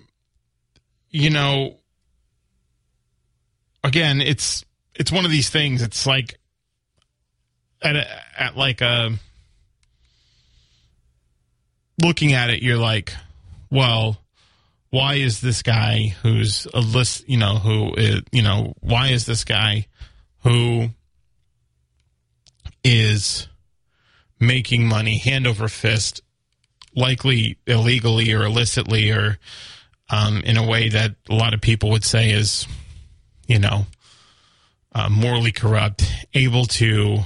you 1.11 1.31
know, 1.31 1.79
again, 3.85 4.21
it's 4.21 4.65
it's 4.95 5.13
one 5.13 5.25
of 5.25 5.31
these 5.31 5.51
things. 5.51 5.83
It's 5.83 6.07
like 6.07 6.39
at 7.83 7.97
a, 7.97 8.07
at 8.41 8.57
like 8.57 8.81
a 8.81 9.13
looking 12.03 12.33
at 12.33 12.51
it, 12.51 12.63
you're 12.63 12.79
like, 12.79 13.13
well, 13.71 14.19
why 14.91 15.15
is 15.15 15.41
this 15.41 15.63
guy 15.63 16.15
who's 16.23 16.67
a 16.73 16.81
list, 16.81 17.29
you 17.29 17.37
know, 17.37 17.57
who 17.57 17.95
is, 17.95 18.23
you 18.33 18.43
know, 18.43 18.75
why 18.81 19.09
is 19.09 19.27
this 19.27 19.45
guy 19.45 19.87
who 20.43 20.89
is 22.85 23.49
making 24.41 24.87
money 24.87 25.19
hand 25.19 25.47
over 25.47 25.69
fist, 25.69 26.23
likely 26.95 27.59
illegally 27.67 28.33
or 28.33 28.45
illicitly 28.45 29.11
or 29.11 29.39
um, 30.11 30.39
in 30.43 30.57
a 30.57 30.67
way 30.67 30.89
that 30.89 31.15
a 31.29 31.35
lot 31.35 31.55
of 31.55 31.61
people 31.61 31.91
would 31.91 32.05
say 32.05 32.31
is, 32.31 32.67
you 33.47 33.59
know, 33.59 33.87
uh, 34.95 35.09
morally 35.09 35.53
corrupt, 35.53 36.05
able 36.35 36.65
to 36.65 37.19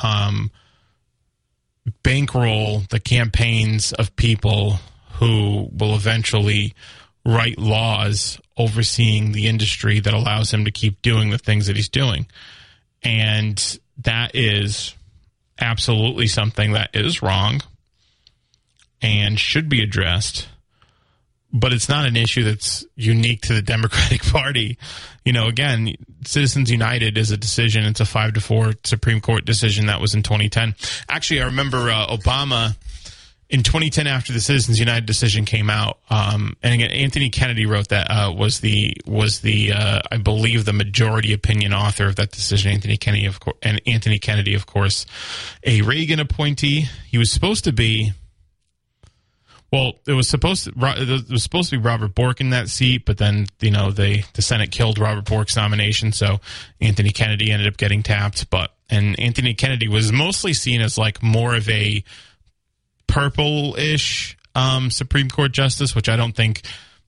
um, 0.00 0.50
bankroll 2.02 2.82
the 2.90 3.00
campaigns 3.00 3.92
of 3.92 4.14
people 4.16 4.78
who 5.14 5.68
will 5.72 5.94
eventually 5.94 6.74
write 7.26 7.58
laws 7.58 8.40
overseeing 8.56 9.32
the 9.32 9.46
industry 9.46 10.00
that 10.00 10.14
allows 10.14 10.52
him 10.52 10.64
to 10.64 10.70
keep 10.70 11.02
doing 11.02 11.30
the 11.30 11.38
things 11.38 11.66
that 11.66 11.76
he's 11.76 11.88
doing. 11.88 12.26
And 13.02 13.78
that 13.98 14.34
is 14.34 14.94
absolutely 15.60 16.26
something 16.26 16.72
that 16.72 16.90
is 16.94 17.22
wrong 17.22 17.60
and 19.02 19.38
should 19.38 19.68
be 19.68 19.82
addressed. 19.82 20.48
But 21.52 21.72
it's 21.72 21.88
not 21.88 22.06
an 22.06 22.16
issue 22.16 22.44
that's 22.44 22.84
unique 22.94 23.42
to 23.42 23.54
the 23.54 23.62
Democratic 23.76 24.22
Party. 24.22 24.78
You 25.24 25.32
know, 25.32 25.48
again, 25.48 25.94
Citizens 26.24 26.70
United 26.70 27.18
is 27.18 27.30
a 27.30 27.36
decision. 27.36 27.84
It's 27.84 28.00
a 28.00 28.04
five 28.04 28.34
to 28.34 28.40
four 28.40 28.72
Supreme 28.84 29.20
Court 29.20 29.44
decision 29.44 29.86
that 29.86 30.00
was 30.00 30.14
in 30.14 30.22
2010. 30.22 30.74
Actually, 31.08 31.42
I 31.42 31.46
remember 31.46 31.90
uh, 31.90 32.06
Obama 32.06 32.76
in 33.50 33.64
2010 33.64 34.06
after 34.06 34.32
the 34.32 34.40
Citizens 34.40 34.78
United 34.78 35.06
decision 35.06 35.44
came 35.44 35.68
out. 35.68 35.98
Um, 36.08 36.56
and 36.62 36.74
again, 36.74 36.90
Anthony 36.90 37.30
Kennedy 37.30 37.66
wrote 37.66 37.88
that 37.88 38.06
uh, 38.08 38.32
was 38.32 38.60
the 38.60 38.96
was 39.06 39.40
the 39.40 39.72
uh, 39.72 40.00
I 40.10 40.18
believe 40.18 40.64
the 40.64 40.72
majority 40.72 41.32
opinion 41.32 41.74
author 41.74 42.06
of 42.06 42.16
that 42.16 42.30
decision. 42.30 42.70
Anthony 42.70 42.96
Kennedy, 42.96 43.26
of 43.26 43.40
course, 43.40 43.56
and 43.62 43.80
Anthony 43.86 44.18
Kennedy, 44.18 44.54
of 44.54 44.66
course, 44.66 45.04
a 45.64 45.82
Reagan 45.82 46.20
appointee. 46.20 46.86
He 47.08 47.18
was 47.18 47.30
supposed 47.30 47.64
to 47.64 47.72
be 47.72 48.12
well, 49.72 49.94
it 50.06 50.12
was 50.12 50.28
supposed 50.28 50.64
to 50.64 50.72
it 50.76 51.30
was 51.30 51.42
supposed 51.42 51.70
to 51.70 51.78
be 51.78 51.82
Robert 51.82 52.14
Bork 52.14 52.40
in 52.40 52.50
that 52.50 52.68
seat, 52.68 53.04
but 53.04 53.18
then 53.18 53.46
you 53.60 53.70
know 53.70 53.90
they 53.90 54.24
the 54.34 54.42
Senate 54.42 54.70
killed 54.70 54.98
Robert 54.98 55.24
Bork's 55.24 55.56
nomination, 55.56 56.12
so 56.12 56.40
Anthony 56.80 57.10
Kennedy 57.10 57.50
ended 57.50 57.68
up 57.68 57.76
getting 57.76 58.02
tapped. 58.02 58.48
But 58.50 58.72
and 58.88 59.18
Anthony 59.18 59.54
Kennedy 59.54 59.88
was 59.88 60.12
mostly 60.12 60.52
seen 60.52 60.80
as 60.80 60.98
like 60.98 61.22
more 61.22 61.54
of 61.54 61.68
a 61.68 62.02
purple-ish 63.10 64.36
um, 64.54 64.90
Supreme 64.90 65.28
Court 65.28 65.52
justice, 65.52 65.94
which 65.94 66.08
I 66.08 66.16
don't 66.16 66.34
think 66.34 66.62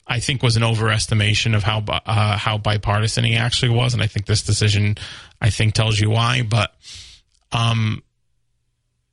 I 0.06 0.20
think 0.20 0.42
was 0.42 0.56
an 0.56 0.62
overestimation 0.62 1.54
of 1.54 1.62
how 1.62 1.84
uh, 1.88 2.36
how 2.36 2.58
bipartisan 2.58 3.24
he 3.24 3.36
actually 3.36 3.70
was, 3.70 3.94
and 3.94 4.02
I 4.02 4.06
think 4.06 4.26
this 4.26 4.42
decision 4.42 4.96
I 5.40 5.50
think 5.50 5.74
tells 5.74 5.98
you 5.98 6.10
why. 6.10 6.42
But 6.42 6.74
um, 7.52 8.02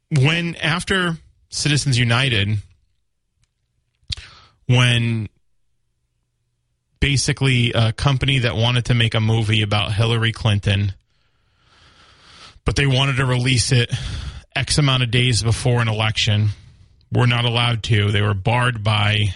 when 0.10 0.56
after 0.56 1.18
Citizens 1.50 1.98
United 1.98 2.58
when 4.70 5.28
basically 7.00 7.72
a 7.74 7.92
company 7.92 8.40
that 8.40 8.56
wanted 8.56 8.86
to 8.86 8.94
make 8.94 9.16
a 9.16 9.20
movie 9.20 9.64
about 9.64 9.94
Hillary 9.94 10.32
Clinton, 10.32 10.94
but 12.66 12.76
they 12.76 12.86
wanted 12.86 13.16
to 13.16 13.26
release 13.26 13.72
it 13.72 13.92
X 14.56 14.78
amount 14.78 15.02
of 15.02 15.10
days 15.10 15.42
before 15.42 15.82
an 15.82 15.88
election, 15.88 16.50
were 17.12 17.28
not 17.28 17.46
allowed 17.46 17.84
to. 17.84 18.12
They 18.12 18.22
were 18.22 18.34
barred 18.34 18.84
by 18.84 19.34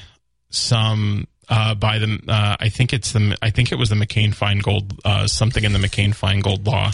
some. 0.50 1.28
Uh, 1.50 1.76
by 1.76 2.00
the, 2.00 2.20
uh, 2.30 2.56
I 2.58 2.70
think 2.70 2.94
it's 2.94 3.12
the, 3.12 3.38
I 3.42 3.50
think 3.50 3.74
it 3.74 3.76
was 3.76 3.90
the 3.90 3.96
McCain 3.96 4.34
Feingold, 4.34 4.98
uh, 5.04 5.28
something 5.28 5.66
in 5.66 5.74
the 5.74 5.78
McCain 5.78 6.16
Feingold 6.16 6.66
law, 6.66 6.92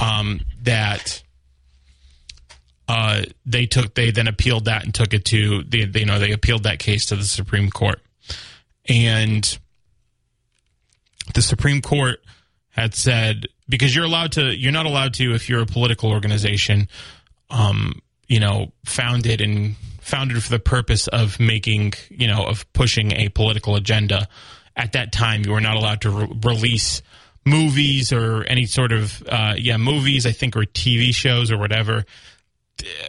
um, 0.00 0.40
that 0.62 1.22
uh, 2.90 3.22
they 3.46 3.66
took 3.66 3.94
they 3.94 4.10
then 4.10 4.26
appealed 4.26 4.64
that 4.64 4.84
and 4.84 4.92
took 4.92 5.14
it 5.14 5.24
to 5.24 5.62
they 5.62 5.88
you 5.98 6.06
know 6.06 6.18
they 6.18 6.32
appealed 6.32 6.64
that 6.64 6.80
case 6.80 7.06
to 7.06 7.16
the 7.16 7.24
Supreme 7.24 7.70
Court, 7.70 8.00
and 8.88 9.58
the 11.34 11.42
Supreme 11.42 11.80
Court 11.80 12.20
had 12.70 12.94
said 12.94 13.46
because 13.68 13.94
you're 13.94 14.04
allowed 14.04 14.32
to 14.32 14.56
you're 14.56 14.72
not 14.72 14.86
allowed 14.86 15.14
to 15.14 15.34
if 15.34 15.48
you're 15.48 15.62
a 15.62 15.66
political 15.66 16.10
organization, 16.10 16.88
um, 17.48 18.02
you 18.26 18.40
know, 18.40 18.72
founded 18.84 19.40
and 19.40 19.76
founded 20.10 20.42
for 20.42 20.50
the 20.50 20.58
purpose 20.58 21.08
of 21.08 21.38
making 21.38 21.94
you 22.10 22.26
know 22.26 22.44
of 22.44 22.70
pushing 22.72 23.12
a 23.12 23.28
political 23.28 23.76
agenda. 23.76 24.28
At 24.76 24.92
that 24.92 25.12
time, 25.12 25.44
you 25.44 25.52
were 25.52 25.60
not 25.60 25.76
allowed 25.76 26.02
to 26.02 26.10
re- 26.10 26.38
release 26.44 27.02
movies 27.44 28.12
or 28.12 28.44
any 28.44 28.66
sort 28.66 28.92
of 28.92 29.22
uh, 29.28 29.54
yeah 29.56 29.76
movies 29.76 30.26
I 30.26 30.32
think 30.32 30.56
or 30.56 30.62
TV 30.62 31.14
shows 31.14 31.50
or 31.50 31.58
whatever 31.58 32.04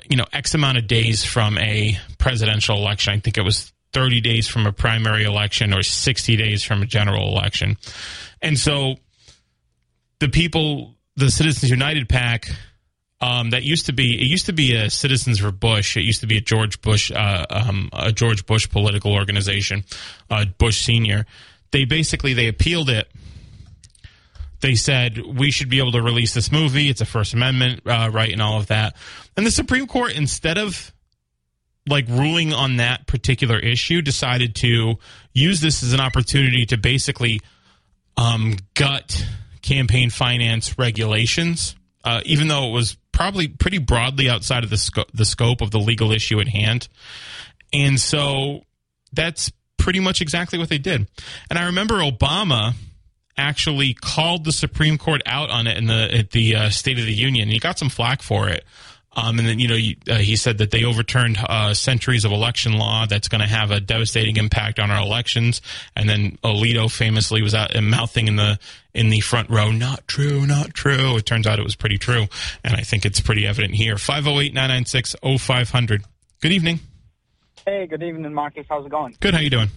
you 0.10 0.17
know 0.17 0.25
x 0.34 0.53
amount 0.53 0.77
of 0.77 0.88
days 0.88 1.24
from 1.24 1.58
a 1.58 1.98
presidential 2.17 2.77
election 2.77 3.13
i 3.13 3.20
think 3.20 3.38
it 3.38 3.43
was 3.43 3.72
30 3.93 4.22
days 4.22 4.48
from 4.48 4.65
a 4.65 4.72
primary 4.72 5.24
election 5.24 5.74
or 5.74 5.84
60 5.84 6.36
days 6.36 6.63
from 6.63 6.81
a 6.81 6.86
general 6.86 7.29
election 7.29 7.77
and 8.41 8.58
so 8.58 8.96
the 10.20 10.29
people 10.29 10.96
the 11.15 11.29
citizens 11.29 11.70
united 11.70 12.08
pac 12.10 12.48
um, 13.21 13.51
that 13.51 13.63
used 13.63 13.85
to 13.85 13.93
be 13.93 14.19
it 14.19 14.27
used 14.27 14.47
to 14.47 14.53
be 14.53 14.75
a 14.75 14.89
citizens 14.89 15.39
for 15.39 15.51
bush 15.51 15.95
it 15.95 16.01
used 16.01 16.21
to 16.21 16.27
be 16.27 16.37
a 16.37 16.41
george 16.41 16.81
bush 16.81 17.11
uh, 17.11 17.45
um, 17.49 17.89
a 17.93 18.11
george 18.11 18.45
bush 18.45 18.69
political 18.69 19.13
organization 19.13 19.83
uh, 20.29 20.45
bush 20.57 20.83
senior 20.83 21.25
they 21.71 21.85
basically 21.85 22.33
they 22.33 22.47
appealed 22.47 22.89
it 22.89 23.07
they 24.61 24.75
said 24.75 25.17
we 25.17 25.51
should 25.51 25.69
be 25.69 25.79
able 25.79 25.91
to 25.91 26.01
release 26.01 26.33
this 26.33 26.51
movie. 26.51 26.89
It's 26.89 27.01
a 27.01 27.05
First 27.05 27.33
Amendment 27.33 27.81
uh, 27.85 28.09
right 28.13 28.31
and 28.31 28.41
all 28.41 28.59
of 28.59 28.67
that. 28.67 28.95
And 29.35 29.45
the 29.45 29.51
Supreme 29.51 29.87
Court, 29.87 30.15
instead 30.15 30.57
of 30.57 30.93
like 31.87 32.07
ruling 32.07 32.53
on 32.53 32.77
that 32.77 33.07
particular 33.07 33.57
issue, 33.57 34.01
decided 34.01 34.55
to 34.57 34.95
use 35.33 35.61
this 35.61 35.81
as 35.83 35.93
an 35.93 35.99
opportunity 35.99 36.65
to 36.67 36.77
basically 36.77 37.41
um, 38.17 38.55
gut 38.75 39.25
campaign 39.63 40.11
finance 40.11 40.77
regulations, 40.77 41.75
uh, 42.03 42.21
even 42.25 42.47
though 42.47 42.67
it 42.67 42.71
was 42.71 42.95
probably 43.21 43.47
pretty 43.47 43.77
broadly 43.77 44.27
outside 44.27 44.63
of 44.63 44.71
the, 44.71 44.77
sco- 44.77 45.05
the 45.13 45.25
scope 45.25 45.61
of 45.61 45.69
the 45.69 45.77
legal 45.77 46.11
issue 46.11 46.39
at 46.39 46.47
hand. 46.47 46.87
And 47.71 47.99
so 47.99 48.61
that's 49.13 49.51
pretty 49.77 49.99
much 49.99 50.21
exactly 50.21 50.57
what 50.57 50.69
they 50.69 50.79
did. 50.79 51.07
And 51.47 51.59
I 51.59 51.67
remember 51.67 51.99
Obama 51.99 52.73
actually 53.37 53.93
called 53.93 54.43
the 54.43 54.51
Supreme 54.51 54.97
Court 54.97 55.21
out 55.27 55.51
on 55.51 55.67
it 55.67 55.77
in 55.77 55.85
the 55.85 56.17
at 56.17 56.31
the 56.31 56.55
uh, 56.55 56.69
State 56.71 56.97
of 56.97 57.05
the 57.05 57.13
Union. 57.13 57.47
He 57.49 57.59
got 57.59 57.77
some 57.77 57.89
flack 57.89 58.23
for 58.23 58.49
it. 58.49 58.65
Um, 59.13 59.39
and 59.39 59.47
then 59.47 59.59
you 59.59 59.67
know 59.67 59.75
you, 59.75 59.95
uh, 60.09 60.15
he 60.15 60.37
said 60.37 60.59
that 60.59 60.71
they 60.71 60.85
overturned 60.85 61.37
uh, 61.37 61.73
centuries 61.73 62.23
of 62.23 62.31
election 62.31 62.77
law 62.77 63.05
that's 63.05 63.27
going 63.27 63.41
to 63.41 63.47
have 63.47 63.69
a 63.69 63.81
devastating 63.81 64.37
impact 64.37 64.79
on 64.79 64.89
our 64.89 65.01
elections. 65.01 65.61
And 65.97 66.07
then 66.07 66.37
Alito 66.43 66.89
famously 66.89 67.41
was 67.41 67.53
out 67.53 67.75
and 67.75 67.89
mouthing 67.89 68.27
in 68.27 68.37
the 68.37 68.57
in 68.93 69.09
the 69.09 69.19
front 69.19 69.49
row, 69.49 69.71
"Not 69.71 70.07
true, 70.07 70.47
not 70.47 70.73
true." 70.73 71.17
It 71.17 71.25
turns 71.25 71.45
out 71.45 71.59
it 71.59 71.63
was 71.63 71.75
pretty 71.75 71.97
true, 71.97 72.27
and 72.63 72.75
I 72.75 72.81
think 72.81 73.05
it's 73.05 73.19
pretty 73.19 73.45
evident 73.45 73.73
here. 73.73 73.95
508-996-0500. 73.95 76.05
Good 76.41 76.53
evening. 76.53 76.79
Hey, 77.65 77.87
good 77.87 78.01
evening, 78.01 78.33
Marcus. 78.33 78.65
How's 78.69 78.85
it 78.85 78.89
going? 78.89 79.17
Good. 79.19 79.33
How 79.33 79.41
you 79.41 79.49
doing? 79.49 79.67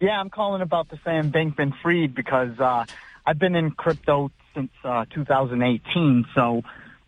Yeah, 0.00 0.18
I'm 0.20 0.30
calling 0.30 0.62
about 0.62 0.88
the 0.90 0.98
Sam 1.04 1.30
Bankman 1.30 1.72
Fried 1.80 2.12
because 2.14 2.58
uh, 2.58 2.84
I've 3.24 3.38
been 3.38 3.54
in 3.54 3.70
crypto 3.70 4.32
since 4.54 4.72
uh, 4.84 5.04
2018. 5.14 6.26
So 6.34 6.62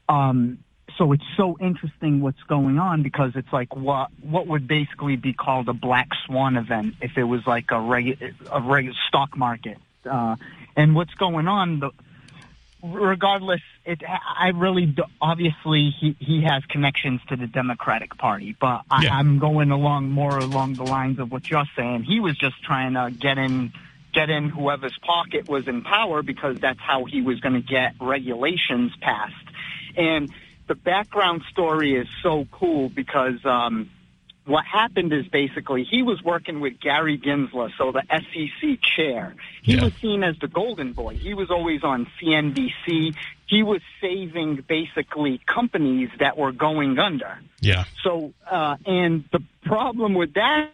um, 0.08 0.58
so 0.99 1.12
it's 1.12 1.25
so 1.37 1.57
interesting 1.61 2.21
what's 2.21 2.43
going 2.45 2.79
on 2.79 3.03
because 3.03 3.33
it's 3.35 3.53
like 3.53 3.75
what 3.75 4.11
what 4.23 4.47
would 4.47 4.67
basically 4.67 5.17
be 5.17 5.33
called 5.33 5.69
a 5.69 5.73
black 5.73 6.09
swan 6.25 6.57
event 6.57 6.95
if 7.00 7.19
it 7.19 7.25
was 7.25 7.47
like 7.47 7.67
a 7.71 7.81
regular 7.81 8.33
a 8.50 8.61
regular 8.61 8.97
stock 9.09 9.37
market. 9.37 9.79
Uh, 10.09 10.37
and 10.76 10.95
what's 10.95 11.15
going 11.15 11.49
on, 11.49 11.81
the, 11.81 11.91
regardless, 12.83 13.62
it 13.85 14.03
I 14.07 14.49
really 14.49 14.87
do, 14.87 15.05
obviously 15.21 15.91
he 15.91 16.17
he 16.19 16.43
has 16.43 16.65
connections 16.67 17.21
to 17.29 17.37
the 17.37 17.47
Democratic 17.47 18.17
Party, 18.17 18.57
but 18.59 18.83
I, 18.91 19.05
Yeah. 19.05 19.17
I'm 19.17 19.38
going 19.38 19.71
along 19.71 20.11
more 20.11 20.38
along 20.38 20.75
the 20.75 20.85
lines 20.85 21.19
of 21.19 21.31
what 21.31 21.50
you're 21.50 21.69
saying. 21.76 22.05
He 22.05 22.21
was 22.21 22.37
just 22.37 22.62
trying 22.62 22.95
to 22.95 23.11
get 23.11 23.38
in 23.38 23.73
get 24.12 24.31
in 24.31 24.49
whoever's 24.49 24.97
pocket 25.03 25.47
was 25.49 25.69
in 25.69 25.83
power 25.83 26.23
because 26.23 26.59
that's 26.59 26.81
how 26.81 27.05
he 27.05 27.21
was 27.21 27.41
going 27.41 27.55
to 27.55 27.61
get 27.61 27.95
regulations 28.00 28.93
passed. 29.00 29.35
And 29.95 30.33
the 30.68 30.75
background 30.75 31.42
story 31.50 31.94
is 31.94 32.08
so 32.23 32.46
cool 32.50 32.88
because 32.88 33.44
um, 33.44 33.90
what 34.46 34.64
happened 34.64 35.12
is 35.12 35.26
basically 35.28 35.85
he 35.85 36.02
was 36.02 36.23
working 36.23 36.61
with 36.61 36.80
Gary 36.80 37.18
Gensler, 37.18 37.70
so 37.78 37.92
the 37.92 38.02
SEC 38.11 38.78
chair. 38.96 39.35
He 39.62 39.75
Yeah. 39.75 39.85
was 39.85 39.92
seen 40.00 40.23
as 40.23 40.37
the 40.40 40.49
golden 40.49 40.92
boy. 40.92 41.16
He 41.16 41.35
was 41.35 41.50
always 41.50 41.82
on 41.82 42.06
CNBC. 42.20 43.14
He 43.46 43.62
was 43.62 43.80
saving 44.00 44.64
basically 44.68 45.40
companies 45.46 46.11
that 46.18 46.37
were 46.37 46.52
going 46.52 46.99
under. 46.99 47.38
Yeah. 47.61 47.85
So, 48.02 48.32
uh, 48.49 48.76
and 48.87 49.25
the 49.32 49.42
problem 49.64 50.14
with 50.14 50.35
that, 50.35 50.70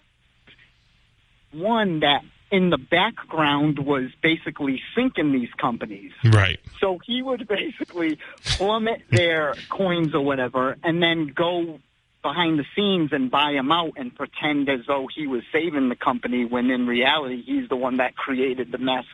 one 1.52 2.00
that 2.00 2.22
in 2.52 2.68
the 2.68 2.78
background 2.78 3.78
was 3.78 4.10
basically 4.22 4.80
sinking 4.94 5.32
these 5.32 5.48
companies. 5.58 6.12
Right. 6.22 6.60
So 6.78 6.98
he 7.04 7.22
would 7.22 7.48
basically 7.48 8.18
plummet 8.44 9.02
their 9.10 9.54
coins 9.70 10.14
or 10.14 10.20
whatever, 10.20 10.76
and 10.84 11.02
then 11.02 11.32
go 11.34 11.80
behind 12.22 12.58
the 12.58 12.64
scenes 12.76 13.10
and 13.12 13.30
buy 13.30 13.52
them 13.54 13.72
out 13.72 13.94
and 13.96 14.14
pretend 14.14 14.68
as 14.68 14.80
though 14.86 15.08
he 15.12 15.26
was 15.26 15.42
saving 15.50 15.88
the 15.88 15.96
company 15.96 16.44
when 16.44 16.70
in 16.70 16.86
reality 16.86 17.42
he's 17.42 17.68
the 17.68 17.74
one 17.74 17.96
that 17.96 18.14
created 18.14 18.70
the 18.70 18.78
mess. 18.78 19.04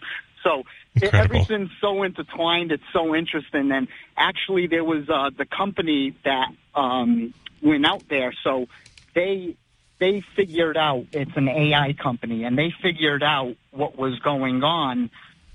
So 0.42 0.64
Incredible. 0.94 1.36
everything's 1.36 1.70
so 1.80 2.02
intertwined. 2.02 2.72
It's 2.72 2.82
so 2.92 3.14
interesting. 3.14 3.70
And 3.70 3.88
actually, 4.16 4.66
there 4.66 4.84
was 4.84 5.08
uh, 5.08 5.30
the 5.36 5.46
company 5.46 6.14
that 6.24 6.48
um, 6.74 7.32
went 7.62 7.86
out 7.86 8.02
there. 8.08 8.32
So 8.44 8.66
they 9.14 9.56
they 9.98 10.22
figured 10.36 10.76
out 10.76 11.06
it's 11.12 11.36
an 11.36 11.48
AI 11.48 11.92
company, 11.92 12.44
and 12.44 12.56
they 12.56 12.72
figured 12.82 13.22
out 13.22 13.56
what 13.70 13.96
was 13.98 14.18
going 14.20 14.62
on 14.62 15.10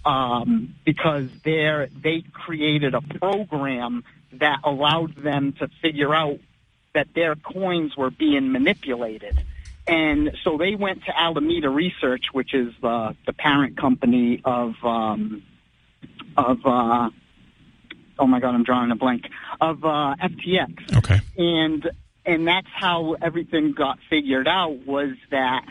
um, 0.05 0.75
because 0.85 1.29
they 1.43 1.87
they 2.01 2.23
created 2.33 2.93
a 2.93 3.01
program 3.01 4.03
that 4.33 4.59
allowed 4.63 5.15
them 5.15 5.53
to 5.59 5.67
figure 5.81 6.13
out 6.13 6.39
that 6.93 7.07
their 7.13 7.35
coins 7.35 7.95
were 7.95 8.11
being 8.11 8.51
manipulated. 8.51 9.39
And 9.85 10.37
so 10.43 10.57
they 10.57 10.75
went 10.75 11.03
to 11.05 11.19
Alameda 11.19 11.69
Research, 11.69 12.25
which 12.31 12.53
is 12.53 12.73
the 12.81 13.15
the 13.25 13.33
parent 13.33 13.77
company 13.77 14.41
of 14.43 14.75
um, 14.83 15.43
of 16.37 16.59
uh, 16.65 17.09
oh 18.19 18.27
my 18.27 18.39
god, 18.39 18.55
I'm 18.55 18.63
drawing 18.63 18.91
a 18.91 18.95
blank 18.95 19.29
of 19.59 19.83
uh, 19.83 20.15
FTX 20.21 20.97
Okay. 20.97 21.19
and 21.37 21.89
and 22.25 22.47
that's 22.47 22.67
how 22.73 23.15
everything 23.21 23.73
got 23.73 23.99
figured 24.09 24.47
out 24.47 24.85
was 24.85 25.15
that 25.31 25.65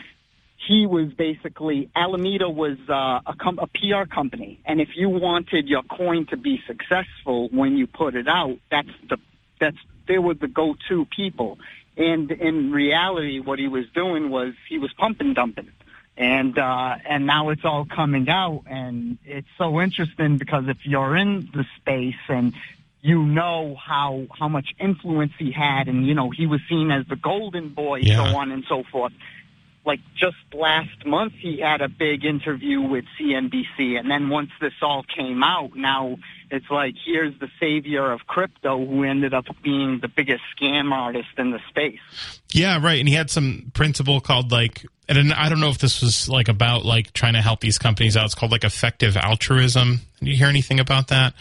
he 0.67 0.85
was 0.85 1.11
basically 1.13 1.89
Alameda 1.95 2.49
was 2.49 2.77
uh, 2.89 3.19
a, 3.25 3.35
com- 3.39 3.59
a 3.59 3.67
PR 3.67 4.07
company, 4.09 4.59
and 4.65 4.79
if 4.79 4.89
you 4.95 5.09
wanted 5.09 5.67
your 5.67 5.83
coin 5.83 6.25
to 6.27 6.37
be 6.37 6.61
successful 6.67 7.49
when 7.49 7.75
you 7.77 7.87
put 7.87 8.15
it 8.15 8.27
out, 8.27 8.57
that's 8.71 8.89
the 9.09 9.17
that's 9.59 9.77
they 10.07 10.17
were 10.17 10.33
the 10.33 10.47
go-to 10.47 11.05
people. 11.05 11.59
And 11.95 12.31
in 12.31 12.71
reality, 12.71 13.39
what 13.39 13.59
he 13.59 13.67
was 13.67 13.85
doing 13.93 14.29
was 14.29 14.53
he 14.67 14.77
was 14.77 14.91
pumping 14.93 15.33
dumping. 15.33 15.71
And 16.15 16.57
uh, 16.57 16.95
and 17.05 17.25
now 17.25 17.49
it's 17.49 17.65
all 17.65 17.85
coming 17.85 18.29
out, 18.29 18.63
and 18.67 19.17
it's 19.25 19.47
so 19.57 19.81
interesting 19.81 20.37
because 20.37 20.65
if 20.67 20.85
you're 20.85 21.15
in 21.17 21.49
the 21.51 21.65
space 21.77 22.21
and 22.29 22.53
you 23.05 23.21
know 23.21 23.75
how 23.75 24.25
how 24.39 24.47
much 24.47 24.69
influence 24.79 25.33
he 25.37 25.51
had, 25.51 25.87
and 25.89 26.07
you 26.07 26.15
know 26.15 26.29
he 26.31 26.47
was 26.47 26.61
seen 26.69 26.89
as 26.89 27.05
the 27.07 27.17
golden 27.17 27.69
boy, 27.69 27.97
Yeah. 27.97 28.15
so 28.31 28.37
on 28.37 28.51
and 28.51 28.63
so 28.67 28.83
forth. 28.91 29.11
Like 29.85 29.99
just 30.15 30.37
last 30.53 31.05
month, 31.05 31.33
he 31.33 31.59
had 31.59 31.81
a 31.81 31.89
big 31.89 32.23
interview 32.23 32.79
with 32.79 33.03
CNBC, 33.19 33.99
and 33.99 34.09
then 34.09 34.29
once 34.29 34.51
this 34.61 34.71
all 34.81 35.03
came 35.03 35.43
out, 35.43 35.75
now 35.75 36.15
it's 36.49 36.69
like 36.71 36.95
here's 37.05 37.37
the 37.39 37.49
savior 37.59 38.09
of 38.13 38.25
crypto, 38.25 38.77
who 38.85 39.03
ended 39.03 39.33
up 39.33 39.45
being 39.61 39.99
the 39.99 40.07
biggest 40.07 40.41
scam 40.57 40.93
artist 40.93 41.27
in 41.37 41.51
the 41.51 41.59
space. 41.67 41.99
Yeah, 42.53 42.79
right. 42.81 42.97
And 42.99 43.09
he 43.09 43.15
had 43.15 43.29
some 43.29 43.71
principle 43.73 44.21
called 44.21 44.53
like, 44.53 44.85
and 45.09 45.33
I 45.33 45.49
don't 45.49 45.59
know 45.59 45.67
if 45.69 45.79
this 45.79 46.01
was 46.01 46.29
like 46.29 46.47
about 46.47 46.85
like 46.85 47.11
trying 47.11 47.33
to 47.33 47.41
help 47.41 47.59
these 47.59 47.77
companies 47.77 48.15
out. 48.15 48.23
It's 48.23 48.35
called 48.35 48.53
like 48.53 48.63
effective 48.63 49.17
altruism. 49.17 49.99
Did 50.19 50.29
you 50.29 50.37
hear 50.37 50.47
anything 50.47 50.79
about 50.79 51.09
that? 51.09 51.33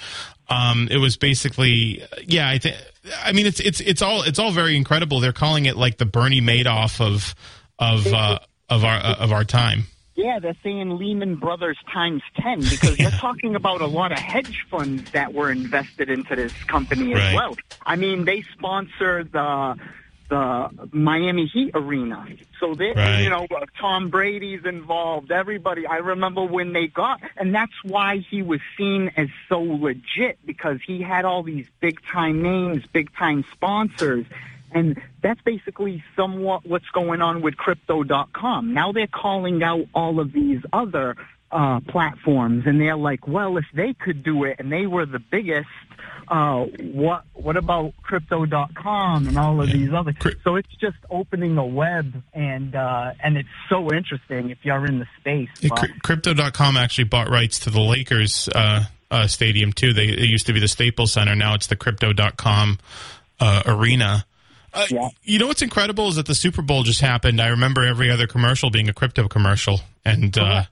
Um, 0.52 0.88
it 0.90 0.98
was 0.98 1.16
basically, 1.16 2.02
yeah, 2.24 2.48
I 2.48 2.58
think, 2.58 2.76
I 3.24 3.32
mean, 3.32 3.46
it's, 3.46 3.60
it's, 3.60 3.80
it's 3.80 4.02
all, 4.02 4.22
it's 4.22 4.38
all 4.38 4.52
very 4.52 4.76
incredible. 4.76 5.20
They're 5.20 5.32
calling 5.32 5.66
it 5.66 5.76
like 5.76 5.98
the 5.98 6.06
Bernie 6.06 6.40
Madoff 6.40 7.00
of, 7.00 7.34
of, 7.78 8.06
uh, 8.06 8.38
of 8.68 8.84
our, 8.84 8.96
uh, 8.96 9.14
of 9.14 9.32
our 9.32 9.44
time. 9.44 9.84
Yeah, 10.14 10.38
they're 10.40 10.56
saying 10.62 10.98
Lehman 10.98 11.36
Brothers 11.36 11.78
times 11.92 12.22
10 12.40 12.60
because 12.60 12.98
you're 12.98 13.10
talking 13.12 13.54
about 13.54 13.80
a 13.80 13.86
lot 13.86 14.12
of 14.12 14.18
hedge 14.18 14.66
funds 14.70 15.10
that 15.12 15.32
were 15.32 15.50
invested 15.50 16.10
into 16.10 16.36
this 16.36 16.52
company 16.64 17.14
as 17.14 17.34
well. 17.34 17.56
I 17.86 17.96
mean, 17.96 18.26
they 18.26 18.42
sponsor 18.52 19.24
the 19.24 19.76
the 20.32 20.88
Miami 20.92 21.46
Heat 21.46 21.72
arena. 21.74 22.26
So 22.58 22.74
they 22.74 22.92
Right. 22.92 23.22
you 23.22 23.28
know, 23.28 23.46
uh, 23.54 23.66
Tom 23.78 24.08
Brady's 24.08 24.64
involved, 24.64 25.30
everybody. 25.30 25.86
I 25.86 25.96
remember 25.96 26.42
when 26.42 26.72
they 26.72 26.86
got 26.86 27.20
and 27.36 27.54
that's 27.54 27.72
why 27.84 28.16
he 28.30 28.40
was 28.40 28.60
seen 28.78 29.10
as 29.16 29.28
so 29.50 29.60
legit 29.60 30.38
because 30.46 30.78
he 30.86 31.02
had 31.02 31.26
all 31.26 31.42
these 31.42 31.66
big 31.80 32.00
time 32.10 32.40
names, 32.40 32.82
big 32.92 33.14
time 33.14 33.44
sponsors. 33.52 34.24
And 34.74 34.98
that's 35.20 35.40
basically 35.42 36.02
somewhat 36.16 36.64
what's 36.64 36.88
going 36.94 37.20
on 37.20 37.42
with 37.42 37.58
crypto.com. 37.58 38.72
Now 38.72 38.90
they're 38.92 39.06
calling 39.06 39.62
out 39.62 39.84
all 39.94 40.18
of 40.18 40.32
these 40.32 40.60
other 40.72 41.16
uh, 41.52 41.80
platforms 41.80 42.64
and 42.66 42.80
they're 42.80 42.96
like, 42.96 43.28
well, 43.28 43.56
if 43.58 43.64
they 43.74 43.92
could 43.94 44.22
do 44.22 44.44
it 44.44 44.56
and 44.58 44.72
they 44.72 44.86
were 44.86 45.06
the 45.06 45.18
biggest, 45.18 45.68
uh, 46.28 46.64
what, 46.80 47.24
what 47.34 47.56
about 47.56 47.92
crypto.com 48.02 49.28
and 49.28 49.38
all 49.38 49.60
of 49.60 49.70
these 49.70 49.92
other, 49.92 50.14
so 50.42 50.56
it's 50.56 50.74
just 50.80 50.96
opening 51.10 51.58
a 51.58 51.66
web 51.66 52.22
and, 52.32 52.74
uh, 52.74 53.12
and 53.22 53.36
it's 53.36 53.48
so 53.68 53.92
interesting 53.92 54.50
if 54.50 54.58
you're 54.62 54.86
in 54.86 54.98
the 54.98 55.06
space. 55.20 55.48
Yeah, 55.60 55.70
Crypto.com 56.02 56.76
actually 56.76 57.04
bought 57.04 57.28
rights 57.28 57.58
to 57.60 57.70
the 57.70 57.80
Lakers 57.80 58.48
uh, 58.54 58.84
uh, 59.10 59.26
stadium 59.26 59.72
too. 59.72 59.92
They 59.92 60.06
it 60.06 60.28
used 60.28 60.46
to 60.46 60.52
be 60.54 60.60
the 60.60 60.68
Staples 60.68 61.12
Center. 61.12 61.34
Now 61.34 61.54
it's 61.54 61.66
the 61.66 61.76
Crypto.com 61.76 62.78
uh, 63.38 63.62
arena. 63.66 64.24
Uh, 64.72 64.86
Yeah. 64.88 65.08
You 65.22 65.38
know 65.38 65.48
what's 65.48 65.60
incredible 65.62 66.08
is 66.08 66.16
that 66.16 66.26
the 66.26 66.34
Super 66.34 66.62
Bowl 66.62 66.82
just 66.82 67.00
happened. 67.00 67.40
I 67.42 67.48
remember 67.48 67.84
every 67.84 68.10
other 68.10 68.26
commercial 68.26 68.70
being 68.70 68.88
a 68.88 68.94
crypto 68.94 69.28
commercial, 69.28 69.80
and 70.04 70.36
uh, 70.38 70.62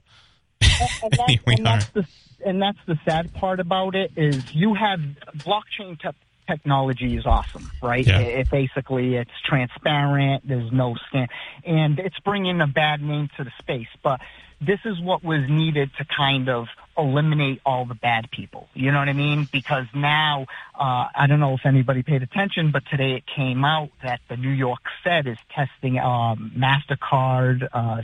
and, 0.61 1.39
we 1.45 1.55
and 1.55 1.65
that's 1.65 1.89
the 1.89 2.05
and 2.45 2.61
that's 2.61 2.77
the 2.87 2.97
sad 3.05 3.33
part 3.33 3.59
about 3.59 3.95
it 3.95 4.11
is 4.15 4.53
you 4.53 4.73
have 4.73 4.99
blockchain 5.37 5.99
te- 5.99 6.17
technology 6.47 7.15
is 7.15 7.25
awesome, 7.25 7.69
right? 7.81 8.05
Yeah. 8.05 8.19
It, 8.19 8.39
it 8.39 8.49
basically 8.49 9.15
it's 9.15 9.31
transparent. 9.45 10.47
There's 10.47 10.71
no 10.71 10.95
scam, 11.11 11.27
and 11.65 11.99
it's 11.99 12.19
bringing 12.19 12.61
a 12.61 12.67
bad 12.67 13.01
name 13.01 13.29
to 13.37 13.43
the 13.43 13.51
space. 13.59 13.87
But 14.03 14.21
this 14.61 14.79
is 14.85 14.99
what 15.01 15.23
was 15.23 15.41
needed 15.49 15.89
to 15.97 16.05
kind 16.05 16.47
of 16.47 16.67
eliminate 16.97 17.61
all 17.65 17.85
the 17.85 17.95
bad 17.95 18.29
people. 18.29 18.69
You 18.73 18.91
know 18.91 18.99
what 18.99 19.09
I 19.09 19.13
mean? 19.13 19.47
Because 19.51 19.85
now, 19.95 20.45
uh, 20.79 21.07
I 21.15 21.25
don't 21.27 21.39
know 21.39 21.55
if 21.55 21.65
anybody 21.65 22.03
paid 22.03 22.21
attention, 22.21 22.71
but 22.71 22.83
today 22.89 23.13
it 23.13 23.23
came 23.25 23.65
out 23.65 23.89
that 24.03 24.21
the 24.29 24.37
New 24.37 24.49
York 24.51 24.81
Fed 25.03 25.25
is 25.25 25.37
testing 25.49 25.97
um, 25.97 26.51
Mastercard, 26.55 27.67
uh, 27.73 28.01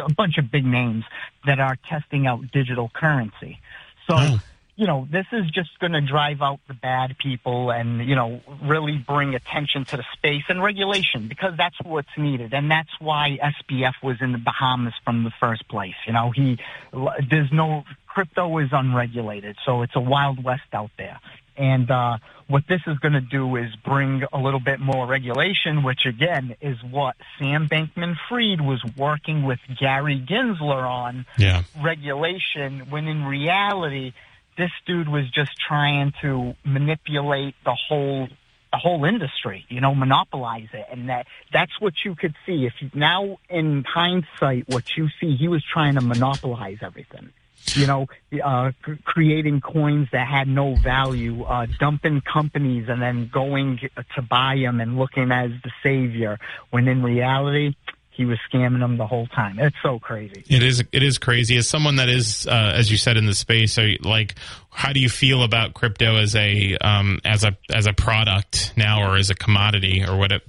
a 0.00 0.12
bunch 0.12 0.38
of 0.38 0.50
big 0.50 0.64
names 0.64 1.04
that 1.44 1.58
are 1.58 1.76
testing 1.88 2.26
out 2.26 2.50
digital 2.52 2.90
currency. 2.94 3.58
So. 4.08 4.38
You 4.78 4.86
know, 4.86 5.08
this 5.10 5.26
is 5.32 5.50
just 5.50 5.76
going 5.80 5.92
to 5.92 6.00
drive 6.00 6.40
out 6.40 6.60
the 6.68 6.74
bad 6.74 7.18
people 7.18 7.70
and, 7.70 8.08
you 8.08 8.14
know, 8.14 8.40
really 8.62 8.96
bring 8.96 9.34
attention 9.34 9.84
to 9.86 9.96
the 9.96 10.04
space 10.12 10.44
and 10.48 10.62
regulation 10.62 11.26
because 11.26 11.54
that's 11.58 11.76
what's 11.82 12.16
needed. 12.16 12.54
And 12.54 12.70
that's 12.70 13.00
why 13.00 13.38
SBF 13.42 13.94
was 14.02 14.18
in 14.20 14.32
the 14.32 14.38
Bahamas 14.38 14.94
from 15.04 15.24
the 15.24 15.32
first 15.40 15.68
place. 15.68 15.96
You 16.06 16.12
know, 16.12 16.30
he, 16.30 16.58
there's 17.28 17.52
no, 17.52 17.82
crypto 18.06 18.56
is 18.58 18.68
unregulated. 18.72 19.56
So 19.66 19.82
it's 19.82 19.96
a 19.96 20.00
wild 20.00 20.42
west 20.42 20.72
out 20.72 20.92
there. 20.96 21.18
And, 21.56 21.90
uh, 21.90 22.18
what 22.48 22.64
this 22.66 22.80
is 22.86 22.98
going 22.98 23.12
to 23.12 23.20
do 23.20 23.56
is 23.56 23.68
bring 23.84 24.22
a 24.32 24.38
little 24.38 24.60
bit 24.60 24.80
more 24.80 25.06
regulation, 25.06 25.82
which 25.82 26.06
again 26.06 26.56
is 26.62 26.78
what 26.82 27.14
Sam 27.38 27.68
Bankman 27.68 28.16
Fried 28.28 28.60
was 28.60 28.82
working 28.96 29.44
with 29.44 29.58
Gary 29.78 30.24
Gensler 30.26 30.88
on 30.88 31.26
yeah, 31.36 31.62
regulation 31.82 32.86
when 32.88 33.06
in 33.06 33.24
reality 33.24 34.14
this 34.58 34.72
dude 34.84 35.08
was 35.08 35.30
just 35.30 35.52
trying 35.56 36.12
to 36.20 36.54
manipulate 36.64 37.54
the 37.64 37.74
whole 37.74 38.28
the 38.70 38.76
whole 38.76 39.06
industry, 39.06 39.64
you 39.70 39.80
know, 39.80 39.94
monopolize 39.94 40.68
it. 40.74 40.86
And 40.90 41.08
that, 41.08 41.26
that's 41.50 41.80
what 41.80 41.94
you 42.04 42.14
could 42.14 42.34
see. 42.44 42.66
If 42.66 42.74
you, 42.80 42.90
now 42.92 43.38
in 43.48 43.82
hindsight, 43.84 44.68
what 44.68 44.94
you 44.94 45.08
see, 45.18 45.36
he 45.36 45.48
was 45.48 45.64
trying 45.64 45.94
to 45.94 46.02
monopolize 46.02 46.78
everything. 46.82 47.30
You 47.72 47.86
know, 47.86 48.06
uh, 48.44 48.72
c- 48.84 48.98
creating 49.04 49.62
coins 49.62 50.08
that 50.12 50.26
had 50.28 50.48
no 50.48 50.74
value, 50.74 51.44
uh, 51.44 51.66
dumping 51.78 52.20
companies 52.20 52.88
and 52.88 53.00
then 53.00 53.30
going 53.32 53.80
to 54.16 54.22
buy 54.22 54.56
them 54.56 54.80
and 54.80 54.98
looking 54.98 55.32
as 55.32 55.50
the 55.64 55.70
savior 55.82 56.38
when 56.70 56.88
in 56.88 57.02
reality, 57.02 57.74
he 58.18 58.24
was 58.24 58.36
scamming 58.52 58.80
them 58.80 58.96
the 58.96 59.06
whole 59.06 59.28
time. 59.28 59.60
It's 59.60 59.76
so 59.80 60.00
crazy. 60.00 60.42
It 60.50 60.64
is. 60.64 60.82
It 60.90 61.04
is 61.04 61.18
crazy. 61.18 61.56
As 61.56 61.68
someone 61.68 61.96
that 61.96 62.08
is, 62.08 62.48
uh, 62.48 62.72
as 62.74 62.90
you 62.90 62.96
said, 62.96 63.16
in 63.16 63.26
the 63.26 63.34
space, 63.34 63.78
are 63.78 63.86
you, 63.86 63.98
like, 64.02 64.34
how 64.70 64.92
do 64.92 64.98
you 64.98 65.08
feel 65.08 65.44
about 65.44 65.72
crypto 65.72 66.16
as 66.16 66.34
a 66.34 66.76
um, 66.78 67.20
as 67.24 67.44
a 67.44 67.56
as 67.72 67.86
a 67.86 67.92
product 67.92 68.72
now, 68.76 69.08
or 69.08 69.16
as 69.16 69.30
a 69.30 69.36
commodity, 69.36 70.04
or 70.04 70.16
what? 70.16 70.32
It, 70.32 70.42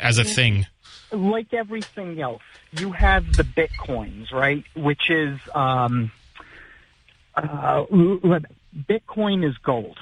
as 0.00 0.16
a 0.16 0.24
thing? 0.24 0.66
Like 1.12 1.52
everything 1.52 2.18
else, 2.18 2.42
you 2.72 2.92
have 2.92 3.36
the 3.36 3.44
bitcoins, 3.44 4.32
right? 4.32 4.64
Which 4.74 5.10
is 5.10 5.38
um, 5.54 6.10
uh, 7.34 7.84
Bitcoin 8.88 9.46
is 9.46 9.56
gold 9.58 9.98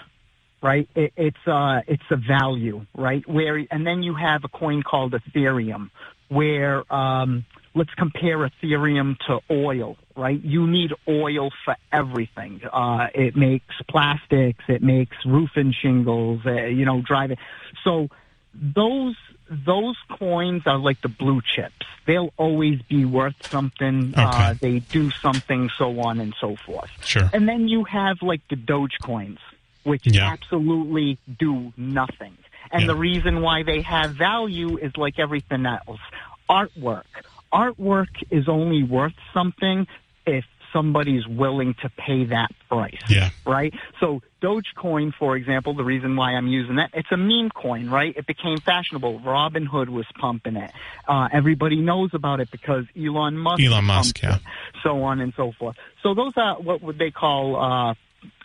right? 0.62 0.88
It, 0.94 1.12
it's 1.16 1.46
uh, 1.46 1.80
it's 1.86 2.04
a 2.10 2.16
value, 2.16 2.86
right? 2.94 3.26
Where 3.28 3.66
and 3.70 3.86
then 3.86 4.02
you 4.02 4.14
have 4.14 4.44
a 4.44 4.48
coin 4.48 4.82
called 4.82 5.12
Ethereum, 5.12 5.90
where 6.32 6.90
um, 6.92 7.44
let's 7.74 7.92
compare 7.94 8.38
Ethereum 8.38 9.18
to 9.26 9.40
oil, 9.50 9.96
right? 10.16 10.40
You 10.42 10.66
need 10.66 10.92
oil 11.08 11.50
for 11.64 11.76
everything. 11.92 12.60
Uh, 12.72 13.08
it 13.14 13.36
makes 13.36 13.74
plastics, 13.88 14.64
it 14.68 14.82
makes 14.82 15.16
roofing 15.24 15.72
shingles, 15.72 16.40
uh, 16.46 16.52
you 16.78 16.84
know, 16.84 17.02
driving. 17.02 17.38
So 17.84 18.08
those 18.54 19.16
those 19.50 19.96
coins 20.18 20.62
are 20.66 20.78
like 20.78 21.00
the 21.02 21.08
blue 21.08 21.40
chips. 21.42 21.86
They'll 22.06 22.32
always 22.36 22.80
be 22.82 23.04
worth 23.04 23.34
something. 23.50 24.14
Okay. 24.16 24.22
Uh, 24.22 24.54
they 24.60 24.78
do 24.80 25.10
something, 25.22 25.70
so 25.76 26.00
on 26.00 26.20
and 26.20 26.34
so 26.40 26.56
forth. 26.66 26.90
Sure. 27.04 27.28
And 27.32 27.48
then 27.48 27.68
you 27.68 27.84
have 27.84 28.22
like 28.22 28.40
the 28.48 28.56
Doge 28.56 28.98
coins, 29.02 29.38
which 29.84 30.06
Yeah. 30.06 30.30
absolutely 30.32 31.18
do 31.38 31.72
nothing. 31.76 32.36
And 32.72 32.82
Yeah. 32.82 32.86
the 32.88 32.96
reason 32.96 33.42
why 33.42 33.62
they 33.62 33.82
have 33.82 34.12
value 34.12 34.78
is 34.78 34.96
like 34.96 35.18
everything 35.18 35.66
else. 35.66 36.00
Artwork. 36.48 37.04
Artwork 37.52 38.08
is 38.30 38.48
only 38.48 38.82
worth 38.82 39.12
something 39.34 39.86
if 40.26 40.44
somebody's 40.72 41.26
willing 41.26 41.74
to 41.82 41.90
pay 41.90 42.24
that 42.24 42.50
price. 42.70 42.96
Yeah. 43.08 43.28
Right? 43.46 43.74
So 44.00 44.22
Dogecoin, 44.40 45.12
for 45.14 45.36
example, 45.36 45.74
the 45.74 45.84
reason 45.84 46.16
why 46.16 46.32
I'm 46.32 46.46
using 46.48 46.76
that, 46.76 46.90
it's 46.94 47.12
a 47.12 47.16
meme 47.18 47.50
coin, 47.50 47.90
right? 47.90 48.14
It 48.16 48.26
became 48.26 48.56
fashionable. 48.58 49.20
Robinhood 49.20 49.90
was 49.90 50.06
pumping 50.18 50.56
it. 50.56 50.72
Uh, 51.06 51.28
everybody 51.30 51.76
knows 51.76 52.10
about 52.14 52.40
it 52.40 52.50
because 52.50 52.86
Elon 52.98 53.36
Musk. 53.36 53.62
Elon 53.62 53.84
Musk, 53.84 54.22
yeah. 54.22 54.36
it, 54.36 54.42
So 54.82 55.02
on 55.04 55.20
and 55.20 55.34
so 55.36 55.52
forth. 55.52 55.76
So 56.02 56.14
those 56.14 56.32
are 56.36 56.56
what 56.56 56.80
would 56.82 56.98
they 56.98 57.10
call, 57.10 57.56
uh, 57.56 57.90
uh, 57.90 57.94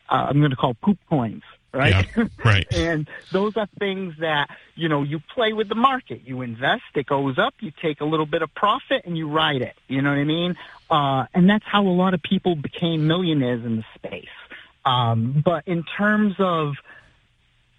I'm 0.09 0.39
going 0.39 0.51
to 0.51 0.57
call 0.57 0.73
poop 0.73 0.97
coins, 1.09 1.43
right? 1.77 2.07
Yeah. 2.15 2.25
Right. 2.43 2.67
and 2.71 3.07
those 3.31 3.55
are 3.55 3.67
things 3.79 4.15
that 4.19 4.49
you 4.75 4.89
know 4.89 5.03
you 5.03 5.19
play 5.19 5.53
with 5.53 5.69
the 5.69 5.75
market 5.75 6.21
you 6.25 6.41
invest 6.41 6.83
it 6.95 7.05
goes 7.05 7.37
up 7.37 7.53
you 7.59 7.71
take 7.81 8.01
a 8.01 8.05
little 8.05 8.25
bit 8.25 8.41
of 8.41 8.53
profit 8.53 9.03
and 9.05 9.17
you 9.17 9.29
ride 9.29 9.61
it 9.61 9.75
you 9.87 10.01
know 10.01 10.09
what 10.09 10.17
i 10.17 10.23
mean 10.23 10.55
uh 10.89 11.25
and 11.33 11.49
that's 11.49 11.65
how 11.65 11.83
a 11.83 11.89
lot 11.89 12.13
of 12.13 12.21
people 12.21 12.55
became 12.55 13.07
millionaires 13.07 13.63
in 13.63 13.77
the 13.77 13.85
space 13.95 14.25
um 14.85 15.41
but 15.43 15.67
in 15.67 15.83
terms 15.83 16.35
of 16.39 16.75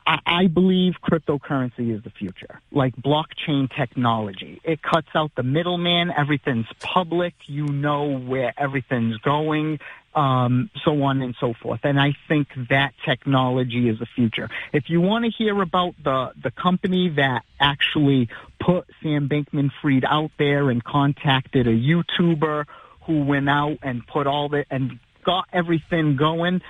I, 0.09 0.19
I 0.25 0.47
believe 0.47 0.95
cryptocurrency 1.03 1.95
is 1.95 2.03
the 2.03 2.11
future, 2.11 2.61
like 2.73 2.97
blockchain 2.97 3.69
technology. 3.71 4.59
It 4.65 4.81
cuts 4.83 5.09
out 5.15 5.33
the 5.37 5.43
middleman. 5.43 6.11
Everything's 6.11 6.67
public. 6.81 7.35
You 7.45 7.67
know 7.67 8.19
where 8.19 8.55
everything's 8.57 9.19
going, 9.19 9.81
um, 10.15 10.71
so 10.83 11.03
on 11.03 11.21
and 11.21 11.37
so 11.39 11.53
forth. 11.53 11.81
And 11.85 12.01
I 12.01 12.15
think 12.27 12.49
that 12.71 12.95
technology 13.05 13.87
is 13.91 13.99
the 13.99 14.07
future. 14.07 14.49
If 14.73 14.89
you 14.89 15.03
want 15.03 15.27
to 15.27 15.31
hear 15.31 15.61
about 15.61 15.95
the, 16.03 16.33
the 16.43 16.53
company 16.53 17.11
that 17.17 17.43
actually 17.61 18.31
put 18.59 18.87
Sam 19.03 19.29
Bankman-Fried 19.29 20.07
out 20.07 20.31
there 20.39 20.71
and 20.71 20.83
contacted 20.83 21.67
a 21.67 21.77
YouTuber 21.77 22.65
who 23.03 23.25
went 23.25 23.51
out 23.51 23.79
and 23.83 24.07
put 24.07 24.27
all 24.27 24.49
the, 24.49 24.65
and 24.71 24.99
got 25.23 25.45
everything 25.53 26.17
going, 26.17 26.63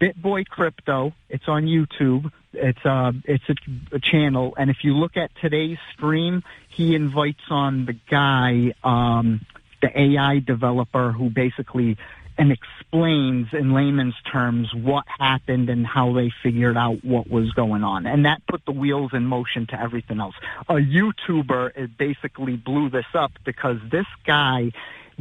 BitBoy 0.00 0.46
Crypto. 0.46 1.12
It's 1.28 1.48
on 1.48 1.64
YouTube. 1.64 2.30
It's 2.52 2.84
uh, 2.84 3.12
it's 3.24 3.44
a, 3.48 3.54
a 3.96 4.00
channel, 4.00 4.54
and 4.56 4.70
if 4.70 4.78
you 4.82 4.94
look 4.94 5.16
at 5.16 5.30
today's 5.40 5.78
stream, 5.92 6.42
he 6.68 6.94
invites 6.94 7.42
on 7.48 7.86
the 7.86 7.92
guy, 7.92 8.74
um, 8.82 9.46
the 9.80 10.00
AI 10.00 10.40
developer, 10.40 11.12
who 11.12 11.30
basically 11.30 11.96
and 12.40 12.52
explains 12.52 13.48
in 13.52 13.74
layman's 13.74 14.14
terms 14.32 14.74
what 14.74 15.04
happened 15.06 15.68
and 15.68 15.86
how 15.86 16.14
they 16.14 16.32
figured 16.42 16.76
out 16.76 17.04
what 17.04 17.28
was 17.28 17.52
going 17.52 17.84
on, 17.84 18.06
and 18.06 18.24
that 18.24 18.44
put 18.46 18.64
the 18.64 18.72
wheels 18.72 19.12
in 19.12 19.26
motion 19.26 19.66
to 19.66 19.80
everything 19.80 20.20
else. 20.20 20.34
A 20.68 20.74
YouTuber 20.74 21.96
basically 21.98 22.56
blew 22.56 22.88
this 22.88 23.06
up 23.14 23.32
because 23.44 23.76
this 23.90 24.06
guy 24.26 24.72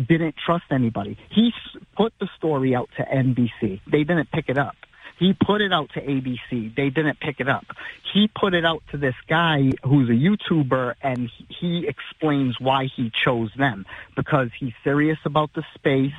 didn't 0.07 0.35
trust 0.37 0.65
anybody. 0.71 1.17
He 1.29 1.53
put 1.95 2.13
the 2.19 2.27
story 2.37 2.75
out 2.75 2.89
to 2.97 3.03
NBC. 3.03 3.81
They 3.85 4.03
didn't 4.03 4.31
pick 4.31 4.49
it 4.49 4.57
up. 4.57 4.75
He 5.17 5.33
put 5.33 5.59
it 5.59 5.73
out 5.73 5.89
to 5.95 6.01
ABC. 6.01 6.73
They 6.75 6.89
didn't 6.89 7.19
pick 7.19 7.41
it 7.41 7.49
up. 7.49 7.65
He 8.13 8.29
put 8.29 8.53
it 8.53 8.63
out 8.65 8.83
to 8.91 8.97
this 8.97 9.15
guy 9.27 9.71
who's 9.83 10.09
a 10.09 10.13
YouTuber 10.13 10.95
and 11.01 11.29
he- 11.49 11.85
explains 11.87 12.57
why 12.59 12.85
he 12.85 13.11
chose 13.11 13.51
them 13.57 13.85
because 14.15 14.49
he's 14.57 14.73
serious 14.83 15.19
about 15.25 15.53
the 15.53 15.63
space 15.75 16.13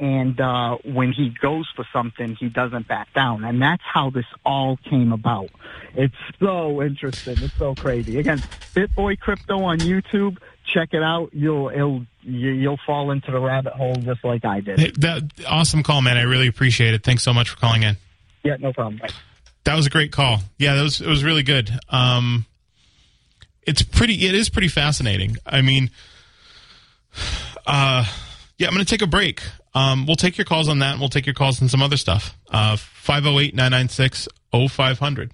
and 0.00 0.40
uh, 0.40 0.78
when 0.82 1.12
he 1.12 1.28
goes 1.28 1.68
for 1.76 1.86
something, 1.92 2.34
he 2.34 2.48
doesn't 2.48 2.88
back 2.88 3.12
down. 3.12 3.44
And 3.44 3.60
that's 3.60 3.82
how 3.84 4.08
this 4.08 4.24
all 4.46 4.78
came 4.78 5.12
about. 5.12 5.50
It's 5.94 6.14
so 6.40 6.82
interesting. 6.82 7.36
It's 7.38 7.54
so 7.58 7.74
crazy. 7.74 8.18
Again, 8.18 8.38
BitBoy 8.74 9.20
Crypto 9.20 9.62
on 9.62 9.78
YouTube. 9.80 10.38
Check 10.74 10.90
it 10.92 11.02
out. 11.02 11.30
You'll 11.32 11.68
it'll, 11.70 12.06
you- 12.22 12.50
you'll 12.52 12.78
fall 12.86 13.10
into 13.10 13.30
the 13.30 13.40
rabbit 13.40 13.72
hole 13.72 13.94
just 13.96 14.24
like 14.24 14.44
I 14.44 14.60
did. 14.60 14.78
Hey, 14.78 14.92
That 14.98 15.22
awesome 15.48 15.82
call, 15.82 16.02
man. 16.02 16.16
I 16.16 16.22
really 16.22 16.46
appreciate 16.48 16.94
it. 16.94 17.02
Thanks 17.02 17.22
so 17.22 17.32
much 17.32 17.48
for 17.50 17.56
calling 17.56 17.82
in. 17.82 17.96
Yeah, 18.44 18.56
no 18.58 18.72
problem. 18.72 18.98
Bye. 18.98 19.08
That 19.64 19.74
was 19.74 19.86
a 19.86 19.90
great 19.90 20.12
call. 20.12 20.38
Yeah, 20.58 20.74
that 20.76 20.82
was 20.82 21.00
it 21.00 21.06
was 21.08 21.22
really 21.24 21.42
good. 21.42 21.70
Um, 21.90 22.46
it's 23.62 23.82
pretty. 23.82 24.26
It 24.26 24.34
is 24.34 24.48
pretty 24.48 24.68
fascinating. 24.68 25.36
I 25.46 25.60
mean, 25.62 25.90
uh, 27.66 28.04
yeah. 28.58 28.66
I'm 28.68 28.72
going 28.74 28.84
to 28.84 28.90
take 28.90 29.02
a 29.02 29.06
break. 29.06 29.42
Um, 29.74 30.06
we'll 30.06 30.16
take 30.16 30.36
your 30.38 30.44
calls 30.46 30.68
on 30.68 30.78
that. 30.80 30.92
and 30.92 31.00
We'll 31.00 31.08
take 31.10 31.26
your 31.26 31.34
calls 31.34 31.60
on 31.62 31.68
some 31.68 31.82
other 31.82 31.96
stuff. 31.96 32.36
Uh, 32.50 32.76
508 32.76 33.54
996 33.54 34.28
0500. 34.52 35.32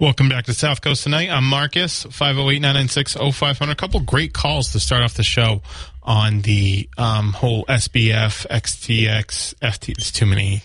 Welcome 0.00 0.30
back 0.30 0.46
to 0.46 0.54
South 0.54 0.80
Coast 0.80 1.02
tonight. 1.02 1.28
I'm 1.28 1.44
Marcus, 1.44 2.04
508-996-0500. 2.06 3.70
A 3.70 3.74
couple 3.74 4.00
great 4.00 4.32
calls 4.32 4.72
to 4.72 4.80
start 4.80 5.02
off 5.02 5.12
the 5.12 5.22
show 5.22 5.60
on 6.02 6.40
the 6.40 6.88
um, 6.96 7.34
whole 7.34 7.66
SBF, 7.66 8.46
XTX, 8.46 9.54
FT. 9.56 9.90
It's 9.90 10.10
too 10.10 10.24
many. 10.24 10.62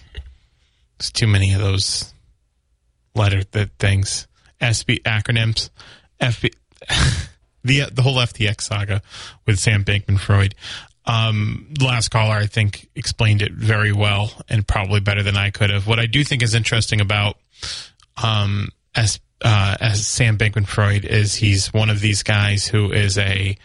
It's 0.95 1.11
too 1.11 1.27
many 1.27 1.51
of 1.51 1.59
those 1.59 2.13
letter 3.13 3.43
th- 3.43 3.71
things. 3.77 4.25
SB 4.61 5.01
acronyms, 5.01 5.69
FB, 6.21 6.53
the 7.65 7.89
the 7.91 8.01
whole 8.03 8.15
FTX 8.15 8.61
saga 8.61 9.01
with 9.45 9.59
Sam 9.59 9.83
Bankman 9.83 10.17
Freud. 10.17 10.55
Um, 11.05 11.73
last 11.81 12.07
caller, 12.07 12.35
I 12.35 12.45
think, 12.45 12.87
explained 12.95 13.41
it 13.41 13.51
very 13.51 13.91
well 13.91 14.31
and 14.47 14.65
probably 14.65 15.01
better 15.01 15.23
than 15.23 15.35
I 15.35 15.49
could 15.49 15.71
have. 15.71 15.87
What 15.87 15.99
I 15.99 16.05
do 16.05 16.23
think 16.23 16.41
is 16.41 16.55
interesting 16.55 17.01
about 17.01 17.35
um, 18.23 18.69
as 18.95 19.19
uh, 19.45 19.77
as 19.79 20.05
Sam 20.05 20.37
Bankman 20.37 20.67
Freud 20.67 21.05
is 21.05 21.35
he's 21.35 21.71
one 21.71 21.91
of 21.91 22.01
these 22.01 22.23
guys 22.23 22.67
who 22.67 22.91
is 22.91 23.17
a 23.17 23.57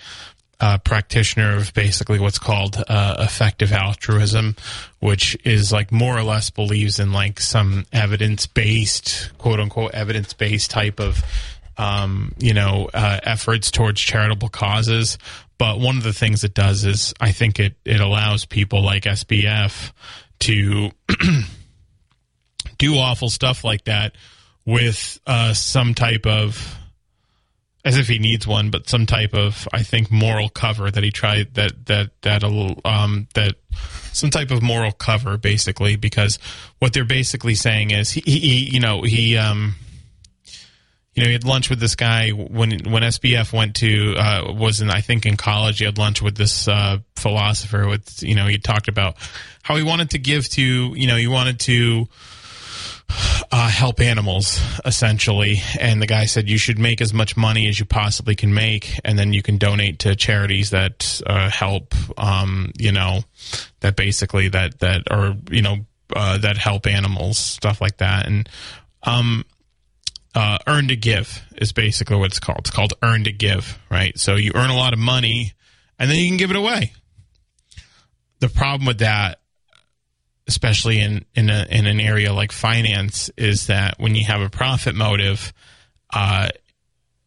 practitioner 0.84 1.56
of 1.56 1.72
basically 1.72 2.18
what's 2.18 2.38
called 2.38 2.82
uh, 2.86 3.16
effective 3.18 3.72
altruism, 3.72 4.56
which 4.98 5.34
is 5.42 5.72
like 5.72 5.90
more 5.90 6.16
or 6.16 6.22
less 6.22 6.50
believes 6.50 7.00
in 7.00 7.12
like 7.12 7.40
some 7.40 7.86
evidence 7.94 8.46
based, 8.46 9.30
quote 9.38 9.58
unquote, 9.58 9.92
evidence 9.94 10.34
based 10.34 10.70
type 10.70 11.00
of, 11.00 11.24
um, 11.78 12.34
you 12.38 12.52
know, 12.52 12.90
uh, 12.92 13.20
efforts 13.22 13.70
towards 13.70 14.02
charitable 14.02 14.50
causes. 14.50 15.16
But 15.56 15.80
one 15.80 15.96
of 15.96 16.02
the 16.02 16.12
things 16.12 16.44
it 16.44 16.52
does 16.52 16.84
is 16.84 17.14
I 17.20 17.32
think 17.32 17.58
it, 17.58 17.74
it 17.86 18.00
allows 18.00 18.44
people 18.44 18.82
like 18.82 19.04
SBF 19.04 19.92
to 20.40 20.90
do 22.78 22.94
awful 22.96 23.30
stuff 23.30 23.64
like 23.64 23.84
that 23.84 24.14
with 24.64 25.18
uh, 25.26 25.54
some 25.54 25.94
type 25.94 26.26
of 26.26 26.76
as 27.84 27.96
if 27.96 28.08
he 28.08 28.18
needs 28.18 28.46
one, 28.46 28.70
but 28.70 28.88
some 28.88 29.06
type 29.06 29.32
of 29.32 29.66
I 29.72 29.82
think 29.82 30.10
moral 30.10 30.48
cover 30.48 30.90
that 30.90 31.02
he 31.02 31.10
tried 31.10 31.54
that 31.54 31.86
that 31.86 32.10
that 32.22 32.44
um 32.44 33.28
that 33.34 33.56
some 34.12 34.30
type 34.30 34.50
of 34.50 34.62
moral 34.62 34.92
cover 34.92 35.36
basically 35.38 35.96
because 35.96 36.38
what 36.78 36.92
they're 36.92 37.04
basically 37.04 37.54
saying 37.54 37.90
is 37.90 38.10
he, 38.10 38.20
he 38.20 38.70
you 38.70 38.80
know 38.80 39.02
he 39.02 39.36
um 39.38 39.76
you 41.14 41.22
know 41.22 41.26
he 41.26 41.32
had 41.32 41.44
lunch 41.44 41.70
with 41.70 41.80
this 41.80 41.94
guy 41.94 42.30
when 42.30 42.70
when 42.90 43.02
SBF 43.02 43.52
went 43.52 43.76
to 43.76 44.14
uh, 44.16 44.52
was 44.52 44.80
in 44.80 44.90
I 44.90 45.00
think 45.00 45.24
in 45.24 45.36
college 45.36 45.78
he 45.78 45.84
had 45.84 45.96
lunch 45.96 46.20
with 46.20 46.36
this 46.36 46.68
uh, 46.68 46.98
philosopher 47.16 47.88
with 47.88 48.22
you 48.22 48.34
know 48.34 48.46
he 48.46 48.58
talked 48.58 48.88
about 48.88 49.16
how 49.62 49.76
he 49.76 49.82
wanted 49.82 50.10
to 50.10 50.18
give 50.18 50.48
to 50.50 50.62
you 50.62 51.06
know 51.06 51.16
he 51.16 51.28
wanted 51.28 51.60
to 51.60 52.08
uh, 53.52 53.68
help 53.68 54.00
animals 54.00 54.60
essentially. 54.84 55.58
And 55.80 56.00
the 56.00 56.06
guy 56.06 56.26
said 56.26 56.48
you 56.48 56.58
should 56.58 56.78
make 56.78 57.00
as 57.00 57.12
much 57.12 57.36
money 57.36 57.68
as 57.68 57.80
you 57.80 57.86
possibly 57.86 58.36
can 58.36 58.54
make 58.54 58.98
and 59.04 59.18
then 59.18 59.32
you 59.32 59.42
can 59.42 59.58
donate 59.58 60.00
to 60.00 60.14
charities 60.14 60.70
that 60.70 61.20
uh, 61.26 61.50
help 61.50 61.94
um, 62.18 62.72
you 62.78 62.92
know 62.92 63.22
that 63.80 63.96
basically 63.96 64.48
that 64.48 64.78
that 64.80 65.02
or 65.10 65.36
you 65.50 65.62
know 65.62 65.78
uh, 66.14 66.38
that 66.38 66.58
help 66.58 66.86
animals 66.86 67.38
stuff 67.38 67.80
like 67.80 67.96
that. 67.98 68.26
And 68.26 68.48
um, 69.02 69.44
uh, 70.34 70.58
earn 70.66 70.88
to 70.88 70.96
give 70.96 71.44
is 71.56 71.72
basically 71.72 72.16
what 72.16 72.26
it's 72.26 72.40
called. 72.40 72.60
It's 72.60 72.70
called 72.70 72.94
earn 73.02 73.24
to 73.24 73.32
give 73.32 73.78
right? 73.90 74.16
So 74.18 74.36
you 74.36 74.52
earn 74.54 74.70
a 74.70 74.76
lot 74.76 74.92
of 74.92 74.98
money 74.98 75.54
and 75.98 76.10
then 76.10 76.18
you 76.18 76.28
can 76.28 76.36
give 76.36 76.50
it 76.50 76.56
away. 76.56 76.92
The 78.38 78.48
problem 78.48 78.86
with 78.86 78.98
that 78.98 79.40
especially 80.50 80.98
in 80.98 81.24
in, 81.36 81.48
a, 81.48 81.64
in 81.70 81.86
an 81.86 82.00
area 82.00 82.32
like 82.32 82.50
finance, 82.50 83.30
is 83.36 83.68
that 83.68 83.94
when 83.98 84.16
you 84.16 84.24
have 84.26 84.42
a 84.42 84.50
profit 84.50 84.96
motive, 84.96 85.52
uh, 86.12 86.48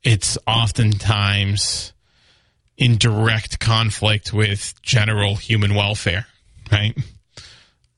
it's 0.03 0.37
oftentimes 0.45 1.93
in 2.77 2.97
direct 2.97 3.59
conflict 3.59 4.33
with 4.33 4.73
general 4.81 5.35
human 5.37 5.73
welfare, 5.73 6.27
right? 6.69 6.97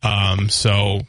Um, 0.03 0.49
so 0.49 1.01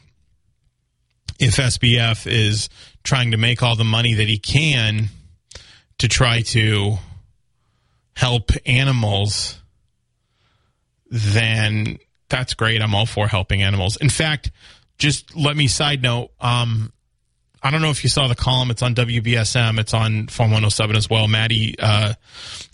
if 1.39 1.57
SBF 1.57 2.25
is 2.25 2.69
trying 3.03 3.31
to 3.31 3.37
make 3.37 3.61
all 3.61 3.75
the 3.75 3.83
money 3.83 4.15
that 4.15 4.27
he 4.27 4.39
can 4.39 5.09
to 5.99 6.07
try 6.07 6.41
to 6.41 6.97
help 8.15 8.49
animals, 8.65 9.61
then 11.11 11.99
that's 12.29 12.53
great. 12.53 12.81
I'm 12.81 12.93
all 12.93 13.05
for 13.05 13.27
helping 13.27 13.63
animals. 13.63 13.97
In 13.97 14.09
fact, 14.09 14.51
just 14.97 15.35
let 15.35 15.55
me 15.55 15.67
side 15.67 16.01
note. 16.01 16.31
Um, 16.39 16.91
I 17.61 17.71
don't 17.71 17.81
know 17.81 17.89
if 17.89 18.03
you 18.03 18.09
saw 18.09 18.27
the 18.27 18.35
column. 18.35 18.69
It's 18.69 18.83
on 18.83 18.93
WBSM. 18.93 19.79
It's 19.79 19.93
on 19.93 20.27
Fun 20.27 20.47
107 20.47 20.95
as 20.95 21.09
well. 21.09 21.27
Maddie, 21.27 21.75
uh, 21.79 22.13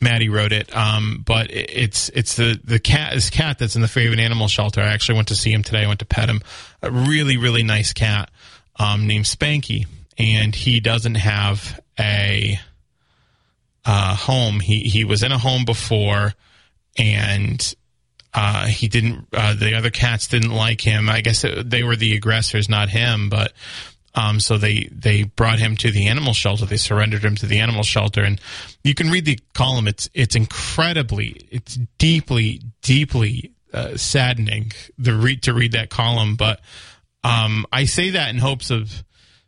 Maddie 0.02 0.30
wrote 0.30 0.52
it. 0.52 0.76
Um, 0.76 1.24
but 1.26 1.48
it's 1.52 2.10
it's 2.10 2.36
the 2.36 2.60
the 2.64 2.80
cat 2.80 3.14
this 3.14 3.30
cat 3.30 3.60
that's 3.60 3.76
in 3.76 3.82
the 3.82 3.88
Fairhaven 3.88 4.20
Animal 4.20 4.48
Shelter. 4.48 4.82
I 4.82 4.88
actually 4.88 5.16
went 5.16 5.30
to 5.30 5.36
see 5.36 5.52
him 5.52 5.64
today. 5.64 5.84
I 5.84 5.88
went 5.88 6.00
to 6.00 6.06
pet 6.06 6.30
him. 6.30 6.42
A 6.82 6.92
really 6.92 7.38
really 7.38 7.64
nice 7.64 7.94
cat 7.94 8.30
um, 8.78 9.08
named 9.08 9.26
Spanky, 9.26 9.88
and 10.18 10.54
he 10.54 10.80
doesn't 10.80 11.16
have 11.16 11.80
a 12.00 12.60
uh, 13.86 14.16
home. 14.16 14.60
He 14.60 14.82
he 14.82 15.06
was 15.06 15.24
in 15.24 15.32
a 15.32 15.38
home 15.38 15.66
before, 15.66 16.34
and 16.98 17.74
uh, 18.34 18.66
he 18.66 18.88
didn't. 18.88 19.28
Uh, 19.32 19.54
the 19.56 19.76
other 19.76 19.92
cats 19.92 20.28
didn't 20.28 20.52
like 20.52 20.82
him. 20.82 21.10
I 21.10 21.22
guess 21.22 21.44
it, 21.44 21.70
they 21.70 21.84
were 21.84 21.96
the 21.96 22.16
aggressors, 22.16 22.68
not 22.68 22.90
him. 22.90 23.30
But 23.30 23.54
um, 24.16 24.40
so 24.40 24.58
they 24.58 24.90
they 24.92 25.24
brought 25.24 25.60
him 25.60 25.78
to 25.78 25.92
the 25.92 26.08
animal 26.08 26.34
shelter. 26.34 26.66
They 26.66 26.78
surrendered 26.78 27.24
him 27.24 27.36
to 27.36 27.46
the 27.46 27.60
animal 27.60 27.84
shelter, 27.84 28.24
and 28.24 28.42
you 28.84 28.96
can 28.96 29.10
read 29.10 29.26
the 29.26 29.40
column. 29.54 29.88
It's 29.88 30.10
it's 30.14 30.36
incredibly, 30.36 31.48
it's 31.52 31.78
deeply, 31.98 32.62
deeply 32.82 33.54
uh, 33.74 33.98
saddening 33.98 34.72
the 34.98 35.14
read 35.14 35.44
to 35.44 35.54
read 35.54 35.74
that 35.74 35.90
column. 35.90 36.36
But 36.36 36.60
um, 37.24 37.66
I 37.72 37.86
say 37.86 38.12
that 38.12 38.30
in 38.30 38.38
hopes 38.38 38.72
of 38.72 39.04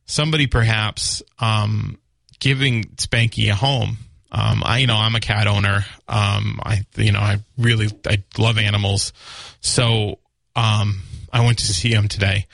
somebody 0.06 0.48
perhaps 0.48 1.24
um, 1.40 1.98
giving 2.40 2.84
Spanky 2.96 3.50
a 3.50 3.56
home 3.56 3.98
um, 4.36 4.64
I, 4.66 4.80
you 4.80 4.88
know, 4.88 4.98
I'm 4.98 5.16
a 5.16 5.22
cat 5.22 5.48
owner. 5.48 5.86
Um, 6.10 6.60
I, 6.62 6.86
you 6.98 7.14
know, 7.14 7.22
I 7.22 7.38
really, 7.58 7.88
I 8.06 8.22
love 8.38 8.58
animals. 8.58 9.14
So, 9.62 10.20
um, 10.58 11.04
I 11.32 11.46
went 11.46 11.60
to 11.60 11.74
see 11.74 11.94
him 11.94 12.10
today. 12.10 12.48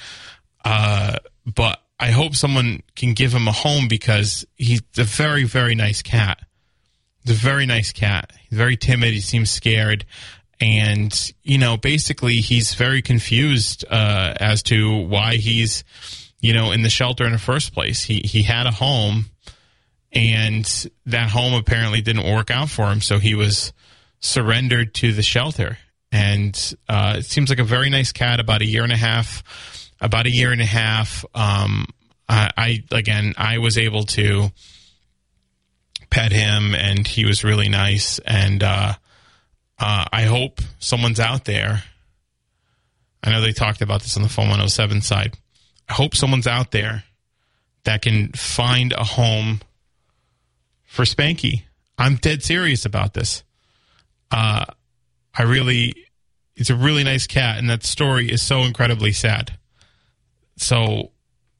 Uh, 0.64 1.18
but 1.44 1.82
I 2.00 2.12
hope 2.12 2.36
someone 2.36 2.84
can 2.96 3.14
give 3.14 3.34
him 3.34 3.48
a 3.48 3.52
home 3.52 3.88
because 3.88 4.46
he's 4.58 4.84
a 4.96 5.04
very, 5.04 5.44
very 5.44 5.74
nice 5.74 6.04
cat. 6.04 6.40
He's 7.24 7.36
a 7.36 7.40
very 7.40 7.66
nice 7.66 7.92
cat. 7.92 8.32
He's 8.48 8.60
very 8.60 8.78
timid. 8.78 9.14
He 9.14 9.22
seems 9.22 9.50
scared. 9.50 10.06
And, 10.60 11.34
you 11.42 11.58
know, 11.58 11.78
basically 11.78 12.36
he's 12.42 12.76
very 12.76 13.02
confused, 13.02 13.86
uh, 13.90 14.36
as 14.40 14.62
to 14.64 14.98
why 14.98 15.38
he's, 15.38 15.84
you 16.42 16.54
know, 16.54 16.72
in 16.72 16.84
the 16.84 16.90
shelter 16.92 17.26
in 17.26 17.32
the 17.32 17.40
first 17.40 17.74
place. 17.74 18.04
He, 18.04 18.22
he 18.24 18.44
had 18.44 18.68
a 18.68 18.72
home 18.72 19.32
and 20.14 20.90
that 21.06 21.30
home 21.30 21.54
apparently 21.54 22.02
didn't 22.02 22.30
work 22.32 22.52
out 22.52 22.70
for 22.70 22.92
him, 22.92 23.02
so 23.02 23.20
he 23.20 23.36
was 23.36 23.74
surrendered 24.20 24.94
to 24.96 25.14
the 25.14 25.24
shelter. 25.24 25.78
And 26.12 26.76
uh, 26.90 27.16
it 27.20 27.26
seems 27.26 27.50
like 27.50 27.60
a 27.60 27.64
very 27.64 27.90
nice 27.90 28.12
cat. 28.12 28.40
About 28.40 28.62
a 28.62 28.66
year 28.66 28.84
and 28.84 28.92
a 28.92 28.98
half, 28.98 29.44
about 30.02 30.26
a 30.26 30.32
year 30.32 30.52
and 30.52 30.62
a 30.62 30.66
half. 30.66 31.24
Um, 31.34 31.88
I, 32.28 32.52
I 32.58 32.84
again, 32.92 33.34
I 33.38 33.60
was 33.60 33.78
able 33.78 34.04
to 34.04 34.52
pet 36.10 36.34
him, 36.34 36.76
and 36.76 37.08
he 37.08 37.26
was 37.26 37.44
really 37.44 37.70
nice. 37.70 38.20
And 38.20 38.62
uh, 38.62 38.94
uh, 39.80 40.06
I 40.12 40.24
hope 40.24 40.62
someone's 40.80 41.20
out 41.20 41.46
there. 41.46 41.84
I 43.24 43.32
know 43.32 43.40
they 43.40 43.54
talked 43.54 43.82
about 43.82 44.02
this 44.02 44.18
on 44.18 44.24
the 44.24 44.30
Fun 44.30 44.46
107 44.46 45.02
side. 45.02 45.38
I 45.88 45.94
hope 45.94 46.16
someone's 46.16 46.48
out 46.48 46.72
there 46.72 47.04
that 47.84 48.02
can 48.02 48.32
find 48.34 48.94
a 48.94 49.04
home 49.04 49.62
for 50.92 51.04
Spanky. 51.04 51.64
I'm 51.98 52.18
dead 52.18 52.44
serious 52.44 52.86
about 52.86 53.14
this. 53.14 53.44
Uh, 54.30 54.66
I 55.34 55.44
really, 55.44 55.96
it's 56.58 56.70
a 56.70 56.76
really 56.76 57.06
nice 57.06 57.28
cat, 57.28 57.58
and 57.58 57.70
that 57.70 57.84
story 57.84 58.30
is 58.30 58.42
so 58.42 58.64
incredibly 58.64 59.14
sad. 59.14 59.58
So 60.58 61.12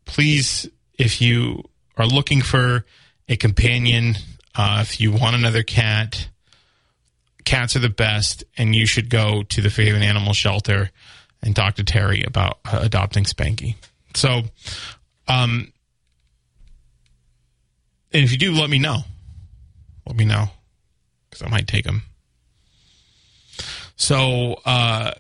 please, 0.04 0.70
if 1.00 1.22
you 1.22 1.64
are 1.96 2.06
looking 2.06 2.42
for 2.42 2.86
a 3.30 3.38
companion, 3.38 4.16
uh, 4.54 4.80
if 4.82 5.00
you 5.00 5.14
want 5.14 5.38
another 5.38 5.64
cat, 5.64 6.28
cats 7.46 7.78
are 7.78 7.80
the 7.80 7.90
best, 7.90 8.44
and 8.58 8.76
you 8.76 8.86
should 8.86 9.10
go 9.10 9.44
to 9.44 9.62
the 9.62 9.70
Fairhaven 9.70 10.04
Animal 10.04 10.34
Shelter 10.34 10.92
and 11.42 11.56
talk 11.56 11.76
to 11.76 11.86
Terry 11.86 12.22
about 12.24 12.60
uh, 12.66 12.80
adopting 12.82 13.24
Spanky. 13.24 13.76
So, 14.14 14.42
um, 15.30 15.72
and 18.12 18.26
if 18.26 18.34
you 18.34 18.38
do, 18.38 18.52
let 18.52 18.70
me 18.70 18.78
know 18.78 19.06
let 20.06 20.16
me 20.16 20.26
know 20.26 20.46
because 21.30 21.46
I 21.46 21.50
might 21.50 21.68
take 21.68 21.86
them. 21.86 22.04
So 23.96 24.60
uh, 24.66 25.12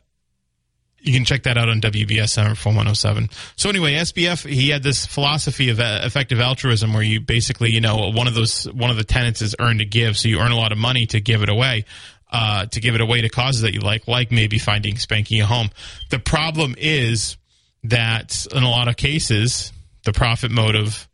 you 0.99 1.13
can 1.13 1.25
check 1.25 1.43
that 1.43 1.57
out 1.57 1.69
on 1.69 1.81
WBSM 1.81 2.57
Fun 2.57 2.75
107. 2.75 3.29
So 3.55 3.69
anyway, 3.69 3.93
SBF 3.93 4.47
he 4.47 4.69
had 4.69 4.83
this 4.83 5.05
philosophy 5.05 5.69
of 5.69 5.79
effective 5.79 6.39
altruism 6.39 6.93
where 6.93 7.03
you 7.03 7.19
basically 7.19 7.71
you 7.71 7.81
know 7.81 8.11
one 8.11 8.27
of 8.27 8.33
those 8.33 8.65
one 8.65 8.89
of 8.89 8.97
the 8.97 9.03
tenets 9.03 9.41
is 9.41 9.55
earn 9.59 9.79
to 9.79 9.85
give, 9.85 10.17
so 10.17 10.27
you 10.27 10.39
earn 10.39 10.51
a 10.51 10.57
lot 10.57 10.71
of 10.71 10.77
money 10.77 11.05
to 11.07 11.19
give 11.19 11.43
it 11.43 11.49
away. 11.49 11.85
Uh, 12.33 12.65
to 12.67 12.79
give 12.79 12.95
it 12.95 13.01
away 13.01 13.19
to 13.19 13.27
causes 13.27 13.63
that 13.63 13.73
you 13.73 13.81
like, 13.81 14.07
like 14.07 14.31
maybe 14.31 14.57
finding 14.57 14.95
Spanky 14.95 15.41
a 15.41 15.45
home. 15.45 15.69
The 16.11 16.19
problem 16.19 16.75
is 16.77 17.35
that 17.83 18.47
in 18.55 18.63
a 18.63 18.69
lot 18.69 18.87
of 18.87 18.95
cases, 18.95 19.73
the 20.05 20.13
profit 20.13 20.49
motive 20.49 21.09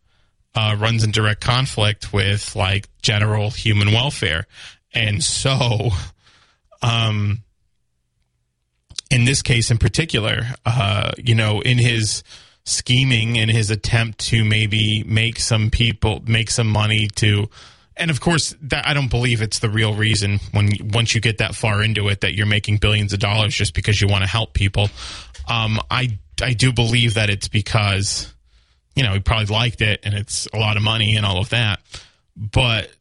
uh, 0.58 0.76
runs 0.76 1.04
in 1.04 1.12
direct 1.12 1.41
conflict 1.41 2.12
with 2.12 2.56
like 2.56 2.89
general 3.02 3.52
human 3.52 3.91
welfare, 3.91 4.48
and 4.93 5.24
so, 5.24 5.91
um, 6.82 7.43
in 9.12 9.26
this 9.26 9.41
case 9.41 9.70
in 9.70 9.78
particular, 9.78 10.41
uh, 10.65 11.12
you 11.17 11.36
know, 11.36 11.62
in 11.62 11.78
his 11.78 12.24
scheming 12.67 13.38
in 13.38 13.48
his 13.48 13.70
attempt 13.72 14.20
to 14.20 14.43
maybe 14.43 15.02
make 15.06 15.39
some 15.39 15.70
people 15.70 16.22
make 16.28 16.50
some 16.50 16.67
money 16.67 17.08
to 17.15 17.50
and 17.96 18.12
of 18.12 18.20
course 18.20 18.54
that 18.62 18.86
I 18.86 18.93
don't 18.93 19.10
believe 19.10 19.41
it's 19.41 19.60
the 19.60 19.70
real 19.70 19.93
reason 19.93 20.39
when 20.52 20.72
once 20.93 21.15
you 21.15 21.22
get 21.22 21.38
that 21.38 21.56
far 21.56 21.82
into 21.82 22.10
it 22.10 22.22
that 22.22 22.34
you're 22.34 22.46
making 22.46 22.78
billions 22.78 23.13
of 23.13 23.20
dollars 23.20 23.56
just 23.56 23.74
because 23.74 24.02
you 24.02 24.10
want 24.10 24.24
to 24.24 24.30
help 24.30 24.54
people. 24.54 24.89
Um, 25.48 25.80
I 25.89 26.20
I 26.41 26.54
do 26.54 26.74
believe 26.74 27.13
that 27.13 27.30
it's 27.30 27.48
because 27.48 28.34
you 28.98 29.04
know 29.04 29.14
he 29.14 29.20
probably 29.20 29.46
liked 29.46 29.82
it 29.82 30.02
and 30.04 30.14
it's 30.14 30.48
a 30.54 30.58
lot 30.58 30.76
of 30.76 30.84
money 30.84 31.16
and 31.16 31.26
all 31.26 31.38
of 31.38 31.50
that 31.50 31.80
but 32.36 32.92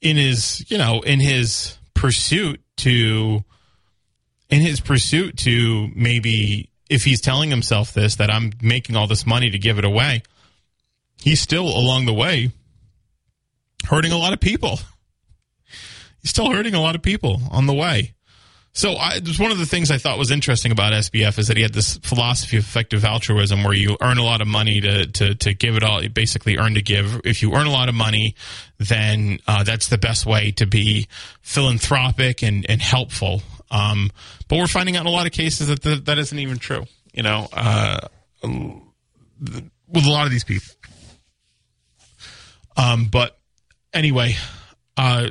in 0.00 0.16
his 0.16 0.64
you 0.70 0.78
know 0.78 1.00
in 1.00 1.20
his 1.20 1.76
pursuit 1.92 2.62
to 2.76 3.44
in 4.48 4.60
his 4.60 4.80
pursuit 4.80 5.36
to 5.36 5.88
maybe 5.94 6.70
if 6.88 7.04
he's 7.04 7.20
telling 7.20 7.50
himself 7.50 7.92
this 7.92 8.16
that 8.16 8.30
I'm 8.30 8.52
making 8.62 8.96
all 8.96 9.06
this 9.06 9.26
money 9.26 9.50
to 9.50 9.58
give 9.58 9.78
it 9.78 9.84
away, 9.84 10.22
he's 11.16 11.40
still 11.40 11.66
along 11.66 12.06
the 12.06 12.12
way 12.12 12.52
hurting 13.86 14.12
a 14.12 14.18
lot 14.18 14.32
of 14.32 14.40
people. 14.40 14.78
He's 16.22 16.30
still 16.30 16.50
hurting 16.50 16.72
a 16.72 16.80
lot 16.80 16.94
of 16.94 17.02
people 17.02 17.42
on 17.50 17.66
the 17.66 17.74
way. 17.74 18.14
So 18.76 18.94
I, 18.94 19.20
one 19.38 19.52
of 19.52 19.58
the 19.58 19.66
things 19.66 19.92
I 19.92 19.98
thought 19.98 20.18
was 20.18 20.32
interesting 20.32 20.72
about 20.72 20.92
SBF 20.92 21.38
is 21.38 21.46
that 21.46 21.56
he 21.56 21.62
had 21.62 21.72
this 21.72 21.96
philosophy 21.98 22.56
of 22.56 22.64
effective 22.64 23.04
altruism 23.04 23.62
where 23.62 23.72
you 23.72 23.96
earn 24.00 24.18
a 24.18 24.24
lot 24.24 24.40
of 24.40 24.48
money 24.48 24.80
to, 24.80 25.06
to, 25.06 25.34
to 25.36 25.54
give 25.54 25.76
it 25.76 25.84
all, 25.84 26.02
you 26.02 26.08
basically 26.08 26.58
earn 26.58 26.74
to 26.74 26.82
give. 26.82 27.20
If 27.24 27.40
you 27.40 27.54
earn 27.54 27.68
a 27.68 27.70
lot 27.70 27.88
of 27.88 27.94
money, 27.94 28.34
then 28.78 29.38
uh, 29.46 29.62
that's 29.62 29.86
the 29.88 29.96
best 29.96 30.26
way 30.26 30.50
to 30.52 30.66
be 30.66 31.06
philanthropic 31.40 32.42
and, 32.42 32.66
and 32.68 32.82
helpful. 32.82 33.42
Um, 33.70 34.10
but 34.48 34.58
we're 34.58 34.66
finding 34.66 34.96
out 34.96 35.02
in 35.02 35.06
a 35.06 35.10
lot 35.10 35.26
of 35.26 35.32
cases 35.32 35.68
that 35.68 35.82
the, 35.82 35.94
that 35.94 36.18
isn't 36.18 36.38
even 36.38 36.58
true. 36.58 36.84
You 37.12 37.22
know, 37.22 37.46
uh, 37.52 38.08
with 38.42 40.04
a 40.04 40.10
lot 40.10 40.26
of 40.26 40.32
these 40.32 40.42
people. 40.42 40.74
Um, 42.76 43.04
but 43.04 43.38
anyway, 43.92 44.34
uh, 44.96 45.28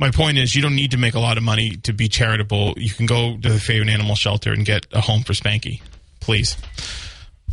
my 0.00 0.10
point 0.10 0.38
is, 0.38 0.56
you 0.56 0.62
don't 0.62 0.74
need 0.74 0.92
to 0.92 0.96
make 0.96 1.14
a 1.14 1.20
lot 1.20 1.36
of 1.36 1.42
money 1.42 1.76
to 1.82 1.92
be 1.92 2.08
charitable. 2.08 2.72
You 2.78 2.90
can 2.90 3.04
go 3.04 3.36
to 3.36 3.48
the 3.50 3.60
Fairhaven 3.60 3.90
animal 3.90 4.16
shelter 4.16 4.50
and 4.50 4.64
get 4.64 4.86
a 4.92 5.00
home 5.00 5.22
for 5.22 5.34
Spanky, 5.34 5.82
please. 6.20 6.56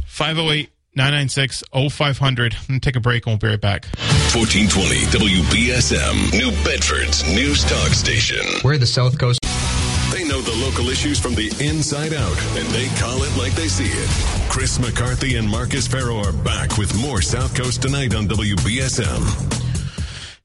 508 0.06 0.70
996 0.96 1.64
0500. 1.92 2.56
I'm 2.70 2.80
take 2.80 2.96
a 2.96 3.02
break 3.02 3.28
and 3.28 3.34
we'll 3.34 3.38
be 3.38 3.48
right 3.50 3.62
back. 3.62 3.86
1420 4.34 4.96
WBSM, 5.12 6.32
New 6.32 6.52
Bedford's 6.64 7.28
News 7.36 7.64
Talk 7.66 7.90
Station. 7.90 8.46
We're 8.64 8.78
the 8.78 8.88
South 8.88 9.20
Coast. 9.20 9.40
They 10.14 10.24
know 10.24 10.40
the 10.40 10.58
local 10.66 10.90
issues 10.90 11.20
from 11.20 11.36
the 11.36 11.48
inside 11.60 12.14
out, 12.14 12.38
and 12.56 12.66
they 12.70 12.88
call 12.98 13.24
it 13.24 13.38
like 13.38 13.54
they 13.54 13.68
see 13.68 13.90
it. 13.90 14.50
Chris 14.50 14.80
McCarthy 14.80 15.36
and 15.36 15.50
Marcus 15.50 15.86
Ferro 15.86 16.18
are 16.20 16.32
back 16.32 16.78
with 16.78 16.96
more 17.02 17.22
South 17.22 17.54
Coast 17.54 17.82
tonight 17.82 18.16
on 18.16 18.26
WBSM. 18.26 19.67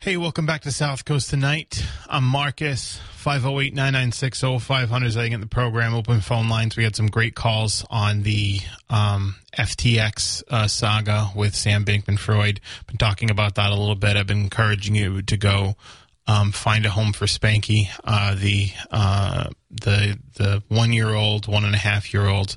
Hey, 0.02 0.16
welcome 0.16 0.46
back 0.46 0.62
to 0.62 0.72
South 0.72 1.04
Coast 1.04 1.30
tonight. 1.30 1.86
I'm 2.08 2.24
Marcus. 2.24 2.98
508 3.18 3.72
996 3.72 4.40
0500 4.60 5.06
is 5.06 5.16
I 5.16 5.28
get 5.28 5.38
the 5.38 5.46
program. 5.46 5.94
Open 5.94 6.20
phone 6.20 6.48
lines. 6.48 6.76
We 6.76 6.82
had 6.82 6.96
some 6.96 7.06
great 7.06 7.36
calls 7.36 7.86
on 7.88 8.24
the 8.24 8.58
um, 8.90 9.36
FTX 9.56 10.42
uh, 10.50 10.66
saga 10.66 11.30
with 11.36 11.54
Sam 11.54 11.84
Bankman 11.84 12.18
Fried. 12.18 12.60
Been 12.88 12.96
talking 12.96 13.30
about 13.30 13.54
that 13.54 13.70
a 13.70 13.76
little 13.76 13.94
bit. 13.94 14.16
I've 14.16 14.26
been 14.26 14.40
encouraging 14.40 14.96
you 14.96 15.22
to 15.22 15.36
go 15.36 15.76
um, 16.26 16.50
find 16.50 16.84
a 16.84 16.90
home 16.90 17.12
for 17.12 17.26
Spanky, 17.26 17.88
uh, 18.02 18.34
the 18.34 18.72
uh, 18.90 19.50
the 19.70 20.18
the 20.34 20.64
one 20.66 20.92
year 20.92 21.14
old, 21.14 21.46
one 21.46 21.64
and 21.64 21.76
a 21.76 21.78
half 21.78 22.12
year 22.12 22.26
old 22.26 22.56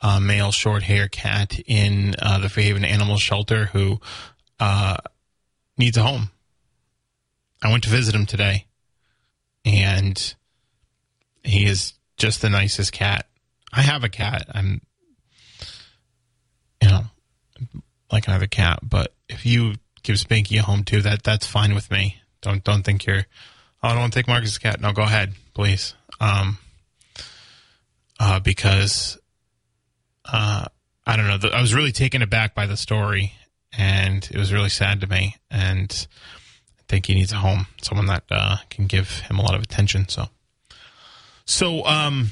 uh, 0.00 0.18
male 0.18 0.50
short 0.50 0.84
hair 0.84 1.08
cat 1.08 1.60
in 1.66 2.14
uh, 2.22 2.38
the 2.38 2.48
Fairhaven 2.48 2.86
Animal 2.86 3.18
Shelter 3.18 3.66
who 3.66 4.00
uh, 4.58 4.96
needs 5.76 5.98
a 5.98 6.02
home. 6.02 6.30
I 7.62 7.70
went 7.70 7.84
to 7.84 7.90
visit 7.90 8.14
him 8.14 8.26
today, 8.26 8.66
and 9.64 10.34
he 11.42 11.66
is 11.66 11.94
just 12.16 12.42
the 12.42 12.50
nicest 12.50 12.92
cat. 12.92 13.26
I 13.72 13.82
have 13.82 14.04
a 14.04 14.08
cat. 14.08 14.46
I'm, 14.52 14.80
you 16.82 16.88
know, 16.88 17.04
like 18.10 18.28
another 18.28 18.46
cat. 18.46 18.80
But 18.82 19.14
if 19.28 19.44
you 19.46 19.74
give 20.02 20.16
Spanky 20.16 20.58
a 20.58 20.62
home 20.62 20.84
too, 20.84 21.02
that 21.02 21.22
that's 21.22 21.46
fine 21.46 21.74
with 21.74 21.90
me. 21.90 22.20
Don't 22.40 22.62
don't 22.62 22.82
think 22.82 23.06
you're. 23.06 23.26
Oh, 23.82 23.88
I 23.88 23.90
don't 23.90 24.00
want 24.00 24.12
to 24.12 24.18
take 24.18 24.28
Marcus's 24.28 24.58
cat. 24.58 24.80
No, 24.80 24.92
go 24.92 25.02
ahead, 25.02 25.34
please. 25.54 25.94
Um, 26.20 26.58
uh, 28.18 28.40
because, 28.40 29.18
uh, 30.24 30.64
I 31.06 31.16
don't 31.16 31.26
know. 31.26 31.50
I 31.50 31.60
was 31.60 31.74
really 31.74 31.92
taken 31.92 32.22
aback 32.22 32.54
by 32.54 32.66
the 32.66 32.76
story, 32.76 33.34
and 33.76 34.26
it 34.32 34.38
was 34.38 34.52
really 34.52 34.70
sad 34.70 35.02
to 35.02 35.06
me. 35.06 35.36
And 35.50 36.06
think 36.88 37.06
he 37.06 37.14
needs 37.14 37.32
a 37.32 37.36
home, 37.36 37.68
someone 37.82 38.06
that 38.06 38.24
uh, 38.30 38.56
can 38.70 38.86
give 38.86 39.20
him 39.20 39.38
a 39.38 39.42
lot 39.42 39.54
of 39.54 39.62
attention. 39.62 40.08
So, 40.08 40.28
so 41.44 41.84
um, 41.84 42.30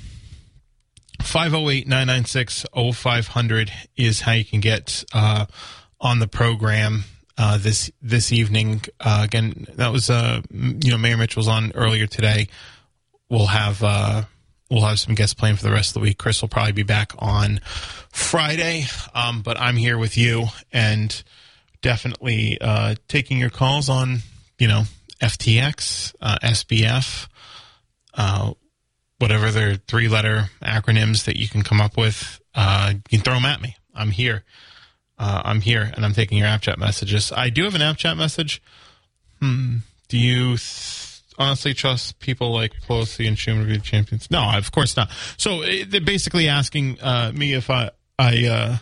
508-996-0500 1.21 3.71
is 3.97 4.21
how 4.21 4.33
you 4.33 4.45
can 4.45 4.61
get 4.61 5.05
uh, 5.13 5.47
on 6.01 6.19
the 6.19 6.29
program 6.29 7.05
uh, 7.37 7.59
this 7.59 7.91
this 8.01 8.33
evening. 8.33 8.81
Uh, 9.01 9.23
again, 9.25 9.67
that 9.75 9.93
was 9.93 10.09
uh, 10.09 10.41
you 10.53 10.91
know 10.91 10.99
Mayor 10.99 11.17
Mitch 11.17 11.37
was 11.37 11.49
on 11.49 11.73
earlier 11.75 12.07
today. 12.07 12.47
We'll 13.29 13.47
have 13.47 13.83
uh, 13.83 14.23
we'll 14.71 14.83
have 14.83 15.01
some 15.01 15.17
guests 15.17 15.35
playing 15.35 15.57
for 15.57 15.65
the 15.65 15.73
rest 15.73 15.91
of 15.91 15.95
the 15.95 16.01
week. 16.01 16.19
Chris 16.19 16.41
will 16.41 16.49
probably 16.49 16.71
be 16.73 16.85
back 16.85 17.13
on 17.19 17.59
Friday, 18.11 18.85
um, 19.15 19.43
but 19.43 19.61
I'm 19.61 19.77
here 19.77 19.99
with 19.99 20.17
you 20.17 20.47
and 20.73 21.25
definitely 21.83 22.57
uh, 22.61 22.95
taking 23.09 23.39
your 23.39 23.51
calls 23.51 23.89
on 23.89 24.21
you 24.59 24.69
know, 24.69 24.85
FTX, 25.21 26.15
uh, 26.21 26.39
SBF, 26.43 27.29
uh, 28.15 28.53
whatever 29.19 29.51
their 29.51 29.77
three 29.77 30.09
letter 30.09 30.51
acronyms 30.63 31.25
that 31.25 31.37
you 31.37 31.49
can 31.49 31.63
come 31.63 31.81
up 31.81 31.97
with, 31.97 32.41
uh, 32.55 32.93
you 33.11 33.19
can 33.19 33.21
throw 33.21 33.35
them 33.35 33.45
at 33.45 33.61
me. 33.61 33.77
I'm 33.95 34.11
here. 34.11 34.45
Uh, 35.19 35.43
I'm 35.45 35.61
here 35.61 35.91
and 35.95 36.05
I'm 36.05 36.13
taking 36.13 36.39
your 36.39 36.49
app 36.49 36.63
chat 36.63 36.79
messages. 36.79 37.33
I 37.33 37.49
do 37.49 37.65
have 37.65 37.75
an 37.75 37.83
app 37.83 37.97
chat 37.97 38.17
message. 38.17 38.61
Hmm. 39.41 39.79
Do 40.09 40.19
you 40.19 40.57
th- 40.57 41.23
honestly 41.39 41.73
trust 41.73 42.19
people 42.19 42.53
like 42.53 42.73
Pelosi 42.87 43.27
and 43.27 43.37
Schumer 43.37 43.63
to 43.63 43.67
be 43.67 43.77
the 43.77 43.83
champions? 43.83 44.31
No, 44.31 44.43
of 44.57 44.73
course 44.73 44.97
not. 44.97 45.11
So 45.37 45.63
eh, 45.63 45.85
they're 45.89 46.01
basically 46.01 46.49
asking 46.49 47.01
uh, 47.01 47.33
me 47.35 47.55
if 47.55 47.71
I, 47.71 47.91
I, 48.19 48.47
uh, 48.47 48.77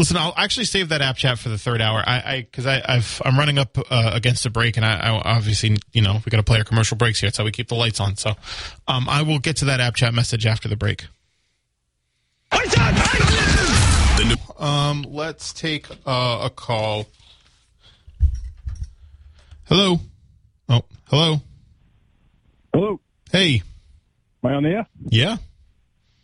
Listen, 0.00 0.16
I'll 0.16 0.32
actually 0.34 0.64
save 0.64 0.88
that 0.88 1.02
app 1.02 1.16
chat 1.16 1.38
for 1.38 1.50
the 1.50 1.58
third 1.58 1.82
hour. 1.82 2.02
I 2.06 2.46
because 2.50 2.64
I, 2.64 2.78
I, 2.78 3.02
I'm 3.22 3.38
running 3.38 3.58
up 3.58 3.76
uh, 3.90 4.12
against 4.14 4.46
a 4.46 4.50
break, 4.50 4.78
and 4.78 4.86
I, 4.86 4.98
I 4.98 5.10
obviously 5.10 5.76
you 5.92 6.00
know 6.00 6.22
we 6.24 6.30
got 6.30 6.38
to 6.38 6.42
play 6.42 6.56
our 6.56 6.64
commercial 6.64 6.96
breaks 6.96 7.20
here. 7.20 7.26
That's 7.26 7.36
how 7.36 7.44
we 7.44 7.50
keep 7.50 7.68
the 7.68 7.74
lights 7.74 8.00
on. 8.00 8.16
So, 8.16 8.30
um, 8.88 9.10
I 9.10 9.20
will 9.20 9.38
get 9.38 9.56
to 9.56 9.66
that 9.66 9.78
app 9.78 9.96
chat 9.96 10.14
message 10.14 10.46
after 10.46 10.68
the 10.68 10.76
break. 10.76 11.04
Um, 14.58 15.04
let's 15.06 15.52
take 15.52 15.86
uh, 16.06 16.40
a 16.44 16.48
call. 16.48 17.06
Hello. 19.64 20.00
Oh, 20.70 20.82
hello. 21.10 21.42
Hello. 22.72 23.00
Hey. 23.30 23.62
Am 24.42 24.50
I 24.50 24.54
on 24.54 24.62
the 24.62 24.70
air? 24.70 24.86
Yeah. 25.10 25.36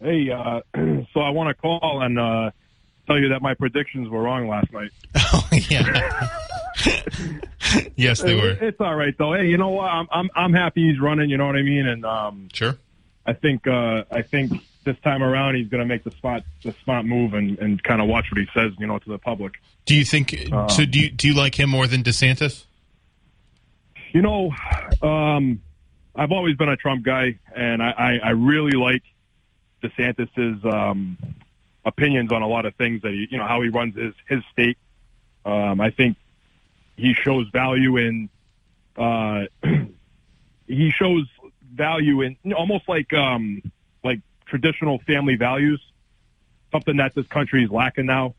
Hey, 0.00 0.30
uh, 0.30 0.60
so 1.12 1.20
I 1.20 1.28
want 1.28 1.48
to 1.48 1.54
call 1.54 2.00
and 2.00 2.18
uh, 2.18 2.50
tell 3.06 3.18
you 3.18 3.28
that 3.30 3.42
my 3.42 3.54
predictions 3.54 4.08
were 4.08 4.22
wrong 4.22 4.48
last 4.48 4.72
night. 4.72 4.90
Oh 5.32 5.48
yeah. 5.52 6.28
yes, 7.96 8.22
they 8.22 8.34
were. 8.34 8.56
It's 8.60 8.80
all 8.80 8.94
right 8.94 9.14
though. 9.18 9.32
Hey, 9.32 9.46
you 9.46 9.56
know 9.56 9.70
what? 9.70 9.86
I'm 9.86 10.06
I'm 10.10 10.30
I'm 10.34 10.52
happy 10.52 10.88
he's 10.88 11.00
running. 11.00 11.30
You 11.30 11.36
know 11.36 11.46
what 11.46 11.56
I 11.56 11.62
mean? 11.62 11.86
And 11.86 12.04
um, 12.04 12.48
sure. 12.52 12.78
I 13.24 13.32
think 13.32 13.66
uh, 13.66 14.04
I 14.10 14.22
think 14.22 14.52
this 14.84 14.96
time 15.00 15.22
around 15.22 15.56
he's 15.56 15.68
going 15.68 15.80
to 15.80 15.86
make 15.86 16.04
the 16.04 16.10
spot 16.12 16.44
the 16.62 16.74
smart 16.84 17.06
move 17.06 17.34
and 17.34 17.58
and 17.58 17.82
kind 17.82 18.00
of 18.00 18.08
watch 18.08 18.26
what 18.30 18.38
he 18.38 18.46
says. 18.54 18.72
You 18.78 18.86
know, 18.86 18.98
to 18.98 19.08
the 19.08 19.18
public. 19.18 19.54
Do 19.84 19.94
you 19.94 20.04
think? 20.04 20.48
Uh, 20.52 20.68
so 20.68 20.84
do 20.84 21.00
you 21.00 21.10
do 21.10 21.28
you 21.28 21.34
like 21.34 21.58
him 21.58 21.70
more 21.70 21.86
than 21.86 22.02
DeSantis? 22.02 22.64
You 24.12 24.22
know, 24.22 24.52
um, 25.02 25.60
I've 26.14 26.32
always 26.32 26.56
been 26.56 26.68
a 26.68 26.76
Trump 26.76 27.04
guy, 27.04 27.38
and 27.54 27.82
I 27.82 27.90
I, 27.90 28.18
I 28.24 28.30
really 28.30 28.72
like 28.72 29.02
DeSantis's 29.82 30.64
um, 30.64 31.18
opinions 31.86 32.32
on 32.32 32.42
a 32.42 32.48
lot 32.48 32.66
of 32.66 32.74
things 32.74 33.00
that 33.02 33.12
he, 33.12 33.28
you 33.30 33.38
know, 33.38 33.46
how 33.46 33.62
he 33.62 33.70
runs 33.70 33.96
his 33.96 34.12
his 34.28 34.42
state. 34.52 34.76
Um, 35.46 35.80
I 35.80 35.90
think 35.90 36.18
he 36.96 37.14
shows 37.14 37.48
value 37.48 37.96
in. 37.96 38.28
Uh, 38.96 39.44
he 40.66 40.90
shows 40.90 41.26
value 41.72 42.22
in 42.22 42.36
almost 42.52 42.88
like 42.88 43.12
um, 43.14 43.62
like 44.02 44.20
traditional 44.46 44.98
family 45.00 45.36
values, 45.36 45.80
something 46.72 46.96
that 46.96 47.14
this 47.14 47.26
country 47.28 47.64
is 47.64 47.70
lacking 47.70 48.06
now. 48.06 48.34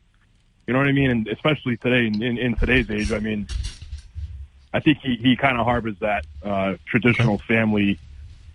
You 0.68 0.74
know 0.74 0.80
what 0.80 0.89
I 0.89 0.91
mean? 0.91 1.10
And 1.10 1.28
especially 1.30 1.78
today, 1.78 2.08
in, 2.08 2.22
in, 2.22 2.38
in 2.38 2.56
today's 2.56 2.91
age, 2.91 3.14
I 3.14 3.20
mean, 3.20 3.48
I 4.74 4.82
think 4.82 4.98
he, 5.02 5.16
he 5.16 5.38
kind 5.38 5.58
of 5.58 5.66
harbors 5.66 5.95
that 6.02 6.26
uh, 6.43 6.76
traditional 6.86 7.38
family, 7.38 7.98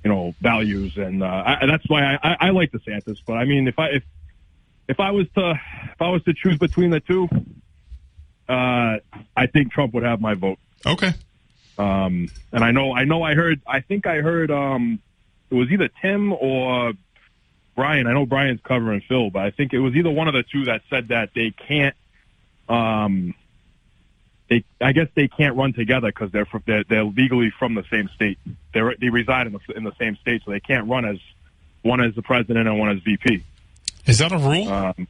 you 0.05 0.11
know, 0.11 0.35
values, 0.43 0.99
and 0.99 1.23
uh, 1.23 1.43
I, 1.47 1.67
that's 1.67 1.89
why 1.89 2.03
I, 2.03 2.19
I, 2.23 2.37
I 2.41 2.51
like 2.51 2.71
DeSantis. 2.71 3.19
But 3.27 3.39
I 3.39 3.47
mean, 3.47 3.67
if 3.67 3.79
I 3.79 3.87
if 3.87 4.03
if 4.89 5.01
I 5.01 5.11
was 5.11 5.27
to 5.35 5.51
if 5.93 6.03
I 6.03 6.11
was 6.11 6.23
to 6.25 6.35
choose 6.35 6.59
between 6.59 6.91
the 6.91 7.01
two, 7.01 7.29
uh, 8.49 8.99
I 9.37 9.47
think 9.53 9.73
Trump 9.73 9.95
would 9.95 10.03
have 10.03 10.21
my 10.21 10.35
vote. 10.35 10.59
Okay. 10.85 11.13
Um, 11.79 12.29
and 12.53 12.63
I 12.65 12.71
know 12.71 12.95
I 12.95 13.05
know 13.05 13.23
I 13.23 13.35
heard 13.35 13.61
I 13.67 13.81
think 13.81 14.07
I 14.07 14.17
heard 14.17 14.51
um, 14.51 15.01
it 15.51 15.55
was 15.55 15.71
either 15.71 15.89
Tim 16.01 16.33
or 16.33 16.93
Brian. 17.75 18.07
I 18.07 18.13
know 18.13 18.27
Brian's 18.27 18.61
covering 18.63 19.01
Phil, 19.09 19.31
but 19.31 19.43
I 19.43 19.51
think 19.51 19.73
it 19.73 19.79
was 19.79 19.95
either 19.95 20.11
one 20.11 20.29
of 20.29 20.35
the 20.35 20.43
two 20.43 20.67
that 20.67 20.83
said 20.91 21.09
that 21.09 21.31
they 21.35 21.51
can't. 21.51 21.97
Um, 22.69 23.35
they, 24.49 24.65
I 24.81 24.93
guess 24.93 25.09
they 25.15 25.29
can't 25.29 25.57
run 25.57 25.73
together 25.73 26.09
because 26.09 26.31
they're, 26.31 26.47
they're 26.67 26.85
they're 26.85 27.05
legally 27.05 27.51
from 27.59 27.75
the 27.75 27.85
same 27.91 28.09
state. 28.15 28.39
They 28.75 28.81
they 29.01 29.09
reside 29.09 29.47
in 29.47 29.55
the 29.55 29.61
in 29.75 29.85
the 29.85 29.95
same 29.99 30.17
state, 30.17 30.43
so 30.45 30.51
they 30.51 30.61
can't 30.61 30.89
run 30.89 31.07
as 31.07 31.19
one 31.81 32.03
as 32.03 32.15
the 32.15 32.23
president 32.23 32.69
and 32.69 32.79
one 32.79 32.91
as 32.91 33.03
VP. 33.03 33.45
Is 34.07 34.19
that 34.19 34.33
a 34.33 34.39
rule? 34.39 34.69
Um, 34.69 35.07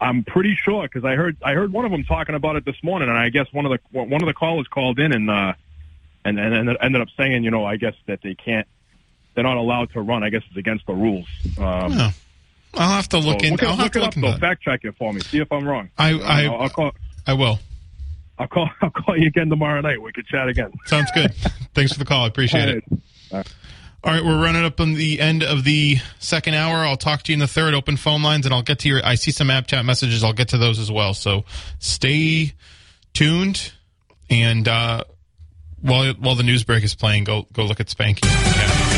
I'm 0.00 0.24
pretty 0.24 0.54
sure 0.62 0.82
because 0.82 1.04
I 1.04 1.14
heard 1.14 1.36
I 1.42 1.54
heard 1.54 1.72
one 1.72 1.84
of 1.84 1.90
them 1.90 2.04
talking 2.04 2.34
about 2.34 2.56
it 2.56 2.64
this 2.64 2.76
morning, 2.82 3.08
and 3.08 3.16
I 3.16 3.28
guess 3.30 3.46
one 3.52 3.64
of 3.66 3.72
the 3.72 3.98
one 3.98 4.22
of 4.22 4.26
the 4.26 4.34
callers 4.34 4.66
called 4.68 4.98
in 4.98 5.12
and 5.12 5.30
uh, 5.30 5.54
and 6.24 6.38
and 6.38 6.76
ended 6.80 7.00
up 7.02 7.08
saying, 7.16 7.44
you 7.44 7.50
know, 7.50 7.64
I 7.64 7.76
guess 7.76 7.94
that 8.06 8.20
they 8.22 8.34
can't, 8.34 8.66
they're 9.34 9.44
not 9.44 9.56
allowed 9.56 9.92
to 9.92 10.00
run. 10.02 10.22
I 10.22 10.28
guess 10.30 10.42
it's 10.48 10.56
against 10.56 10.86
the 10.86 10.94
rules. 10.94 11.26
Um, 11.58 11.92
Oh. 11.98 12.10
I'll 12.78 12.90
have 12.90 13.08
to 13.08 13.18
look 13.18 13.40
so 13.40 13.46
in. 13.46 13.52
look, 13.52 13.62
I'll 13.62 13.70
have 13.70 13.78
look 13.84 13.92
to 13.92 13.98
it 13.98 14.02
look 14.02 14.08
up 14.08 14.16
into 14.16 14.26
though. 14.26 14.32
that. 14.32 14.40
Fact 14.40 14.62
check 14.62 14.80
it 14.84 14.94
for 14.98 15.10
me. 15.10 15.20
See 15.22 15.38
if 15.38 15.50
I'm 15.50 15.66
wrong. 15.66 15.88
I 15.96 16.10
I'll, 16.10 16.22
I 16.24 16.44
I'll 16.44 16.68
call. 16.68 16.92
I 17.26 17.32
will. 17.32 17.58
I'll 18.38 18.48
call. 18.48 18.68
I'll 18.82 18.90
call 18.90 19.16
you 19.16 19.28
again 19.28 19.48
tomorrow 19.48 19.80
night. 19.80 20.02
We 20.02 20.12
could 20.12 20.26
chat 20.26 20.46
again. 20.48 20.72
Sounds 20.84 21.10
good. 21.12 21.32
Thanks 21.74 21.94
for 21.94 21.98
the 21.98 22.04
call. 22.04 22.24
I 22.24 22.28
appreciate 22.28 22.68
it. 22.68 22.84
All 24.04 24.12
right, 24.12 24.24
we're 24.24 24.40
running 24.40 24.64
up 24.64 24.80
on 24.80 24.94
the 24.94 25.20
end 25.20 25.42
of 25.42 25.64
the 25.64 25.96
second 26.20 26.54
hour. 26.54 26.76
I'll 26.76 26.96
talk 26.96 27.22
to 27.24 27.32
you 27.32 27.34
in 27.34 27.40
the 27.40 27.48
third. 27.48 27.74
Open 27.74 27.96
phone 27.96 28.22
lines, 28.22 28.46
and 28.46 28.54
I'll 28.54 28.62
get 28.62 28.78
to 28.80 28.88
your. 28.88 29.04
I 29.04 29.16
see 29.16 29.32
some 29.32 29.50
app 29.50 29.66
chat 29.66 29.84
messages. 29.84 30.22
I'll 30.22 30.32
get 30.32 30.48
to 30.48 30.58
those 30.58 30.78
as 30.78 30.92
well. 30.92 31.12
So 31.12 31.44
stay 31.80 32.52
tuned, 33.14 33.72
and 34.30 34.68
uh, 34.68 35.02
while 35.80 36.12
while 36.14 36.36
the 36.36 36.44
news 36.44 36.62
break 36.62 36.84
is 36.84 36.94
playing, 36.94 37.24
go 37.24 37.46
go 37.52 37.64
look 37.64 37.80
at 37.80 37.88
Spanky. 37.88 38.24
Okay. 38.24 38.95